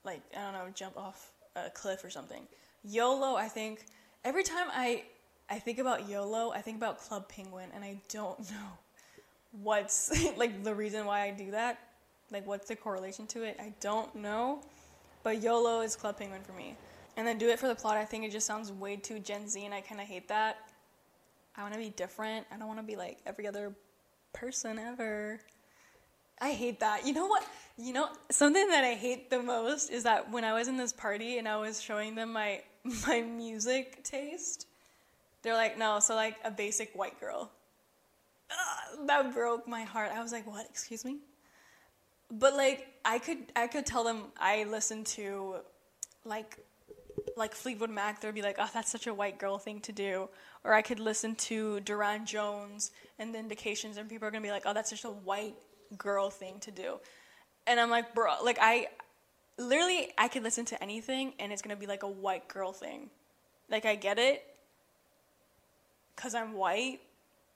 [0.05, 2.43] like, I don't know, jump off a cliff or something.
[2.85, 3.87] YOLO, I think,
[4.25, 5.05] every time I,
[5.49, 8.79] I think about YOLO, I think about Club Penguin, and I don't know
[9.63, 11.79] what's, like, the reason why I do that.
[12.31, 13.57] Like, what's the correlation to it?
[13.61, 14.61] I don't know.
[15.23, 16.77] But YOLO is Club Penguin for me.
[17.17, 19.49] And then do it for the plot, I think it just sounds way too Gen
[19.49, 20.71] Z, and I kind of hate that.
[21.57, 22.47] I want to be different.
[22.53, 23.75] I don't want to be like every other
[24.33, 25.41] person ever.
[26.41, 27.07] I hate that.
[27.07, 27.45] You know what?
[27.77, 30.93] You know something that I hate the most is that when I was in this
[30.93, 32.63] party and I was showing them my
[33.07, 34.67] my music taste,
[35.43, 37.51] they're like, "No, so like a basic white girl."
[38.51, 40.11] Ugh, that broke my heart.
[40.15, 40.67] I was like, "What?
[40.67, 41.19] Excuse me?"
[42.31, 45.57] But like I could I could tell them I listened to
[46.25, 46.59] like
[47.37, 50.29] like Fleetwood Mac, they'd be like, "Oh, that's such a white girl thing to do,"
[50.65, 54.51] or I could listen to Durand Jones and the Indications, and people are gonna be
[54.51, 55.57] like, "Oh, that's just a white
[55.97, 57.01] girl thing to do,"
[57.67, 58.89] and I'm like, "Bro, like I
[59.59, 63.11] literally I could listen to anything, and it's gonna be like a white girl thing."
[63.69, 64.45] Like I get it,
[66.17, 67.01] cause I'm white,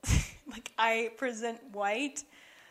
[0.46, 2.22] like, I present white,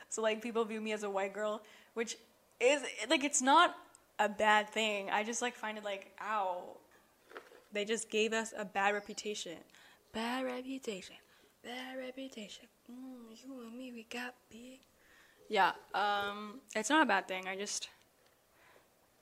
[0.09, 1.61] so like people view me as a white girl,
[1.93, 2.17] which
[2.59, 3.75] is like it's not
[4.19, 5.09] a bad thing.
[5.09, 6.77] I just like find it like ow.
[7.71, 9.57] They just gave us a bad reputation.
[10.13, 11.15] Bad reputation.
[11.63, 12.67] Bad reputation.
[12.91, 14.79] Mm, you and me, we got big.
[15.49, 17.47] Yeah, um, it's not a bad thing.
[17.47, 17.89] I just,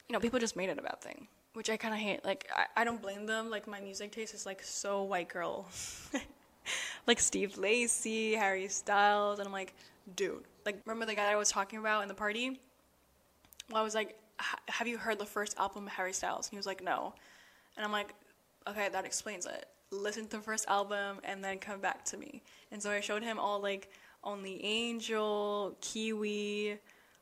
[0.10, 2.26] you know, people just made it a bad thing, which I kind of hate.
[2.26, 3.50] Like, I, I don't blame them.
[3.50, 5.66] Like, my music taste is like so white girl.
[7.08, 9.74] like Steve Lacy, Harry Styles, and I'm like,
[10.18, 10.44] dude.
[10.66, 12.60] Like, remember the guy I was talking about in the party?
[13.70, 14.20] Well, I was like,
[14.68, 16.48] have you heard the first album of Harry Styles?
[16.48, 17.14] And he was like, no.
[17.78, 18.14] And I'm like,
[18.68, 19.68] okay, that explains it.
[19.92, 22.42] Listen to the first album and then come back to me.
[22.72, 23.90] And so I showed him all like
[24.24, 26.78] Only Angel, Kiwi,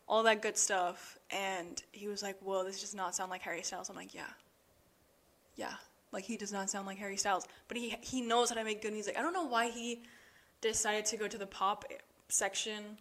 [0.07, 1.17] all that good stuff.
[1.31, 3.89] And he was like, whoa, this does not sound like Harry Styles.
[3.89, 4.29] I'm like, yeah.
[5.55, 5.73] Yeah.
[6.11, 7.47] Like he does not sound like Harry Styles.
[7.67, 9.15] But he he knows how to make good music.
[9.17, 10.03] I don't know why he
[10.61, 11.85] decided to go to the pop
[12.27, 12.97] section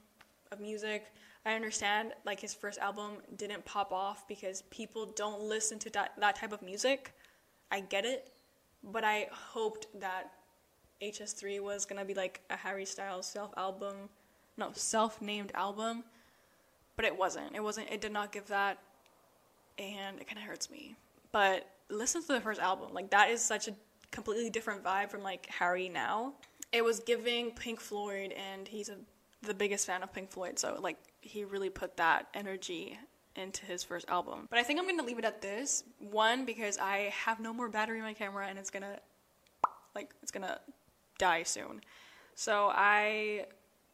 [0.53, 1.07] of music.
[1.47, 6.13] I understand like his first album didn't pop off because people don't listen to that,
[6.19, 7.15] that type of music.
[7.71, 8.31] I get it,
[8.83, 10.33] but I hoped that
[11.03, 14.09] HS3 was gonna be like a Harry Styles self album,
[14.57, 16.05] no self named album,
[16.97, 17.55] but it wasn't.
[17.55, 17.91] It wasn't.
[17.91, 18.79] It did not give that,
[19.79, 20.97] and it kind of hurts me.
[21.31, 22.93] But listen to the first album.
[22.93, 23.75] Like that is such a
[24.11, 26.35] completely different vibe from like Harry now.
[26.73, 28.97] It was giving Pink Floyd, and he's a,
[29.43, 32.99] the biggest fan of Pink Floyd, so like he really put that energy
[33.39, 34.47] into his first album.
[34.51, 35.85] But I think I'm gonna leave it at this.
[35.99, 38.99] One, because I have no more battery in my camera and it's gonna
[39.95, 40.61] like it's gonna
[41.19, 41.81] die soon.
[42.35, 43.47] So I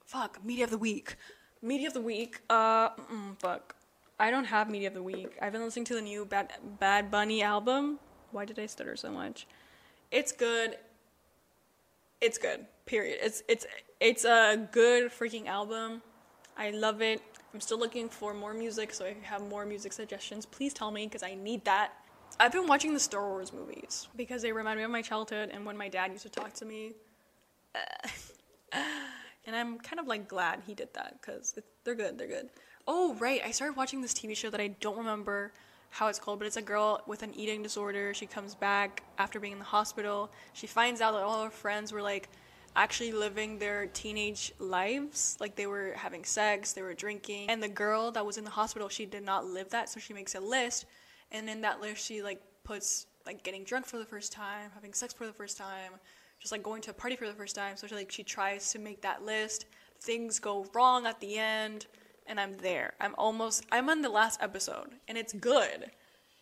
[0.04, 1.16] fuck, media of the week.
[1.62, 2.90] Media of the week, uh
[3.38, 3.74] fuck.
[4.18, 5.36] I don't have media of the week.
[5.42, 7.98] I've been listening to the new Bad Bad Bunny album.
[8.30, 9.46] Why did I stutter so much?
[10.10, 10.76] It's good.
[12.20, 12.66] It's good.
[12.86, 13.18] Period.
[13.22, 13.66] It's it's
[14.00, 16.02] it's a good freaking album.
[16.56, 17.22] I love it.
[17.54, 20.90] I'm still looking for more music, so if you have more music suggestions, please tell
[20.90, 21.92] me because I need that.
[22.40, 25.64] I've been watching the Star Wars movies because they remind me of my childhood and
[25.64, 26.94] when my dad used to talk to me.
[28.72, 32.50] and I'm kind of like glad he did that because they're good, they're good.
[32.88, 35.52] Oh, right, I started watching this TV show that I don't remember
[35.90, 38.12] how it's called, but it's a girl with an eating disorder.
[38.14, 40.28] She comes back after being in the hospital.
[40.54, 42.28] She finds out that all her friends were like
[42.76, 45.36] actually living their teenage lives.
[45.40, 47.50] Like they were having sex, they were drinking.
[47.50, 50.12] And the girl that was in the hospital, she did not live that, so she
[50.12, 50.86] makes a list.
[51.32, 54.92] And in that list, she like puts like getting drunk for the first time, having
[54.92, 55.92] sex for the first time,
[56.40, 57.76] just like going to a party for the first time.
[57.76, 59.66] So she like she tries to make that list.
[60.00, 61.86] Things go wrong at the end,
[62.26, 62.94] and I'm there.
[63.00, 65.90] I'm almost I'm on the last episode, and it's good.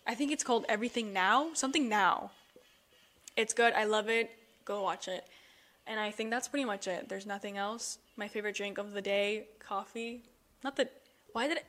[0.07, 2.33] I think it's called Everything Now, something now.
[3.37, 3.73] It's good.
[3.75, 4.31] I love it.
[4.65, 5.25] Go watch it.
[5.87, 7.09] And I think that's pretty much it.
[7.09, 7.99] There's nothing else.
[8.17, 10.23] My favorite drink of the day, coffee.
[10.63, 10.93] Not that.
[11.33, 11.67] Why did it.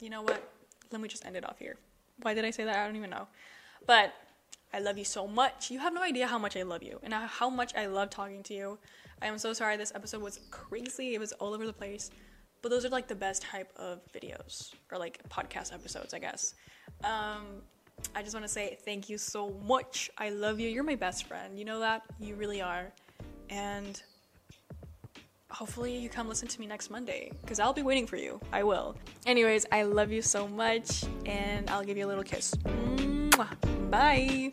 [0.00, 0.42] You know what?
[0.90, 1.76] Let me just end it off here.
[2.22, 2.76] Why did I say that?
[2.76, 3.28] I don't even know.
[3.86, 4.12] But
[4.74, 5.70] I love you so much.
[5.70, 8.42] You have no idea how much I love you and how much I love talking
[8.44, 8.78] to you.
[9.20, 11.14] I am so sorry this episode was crazy.
[11.14, 12.10] It was all over the place.
[12.62, 16.54] But those are like the best type of videos or like podcast episodes, I guess.
[17.04, 17.62] Um,
[18.14, 20.10] I just want to say thank you so much.
[20.18, 20.68] I love you.
[20.68, 21.58] You're my best friend.
[21.58, 22.02] You know that?
[22.20, 22.92] You really are.
[23.50, 24.00] And
[25.50, 28.40] hopefully you come listen to me next Monday because I'll be waiting for you.
[28.52, 28.96] I will.
[29.26, 32.54] Anyways, I love you so much and I'll give you a little kiss.
[32.64, 33.90] Mwah.
[33.90, 34.52] Bye.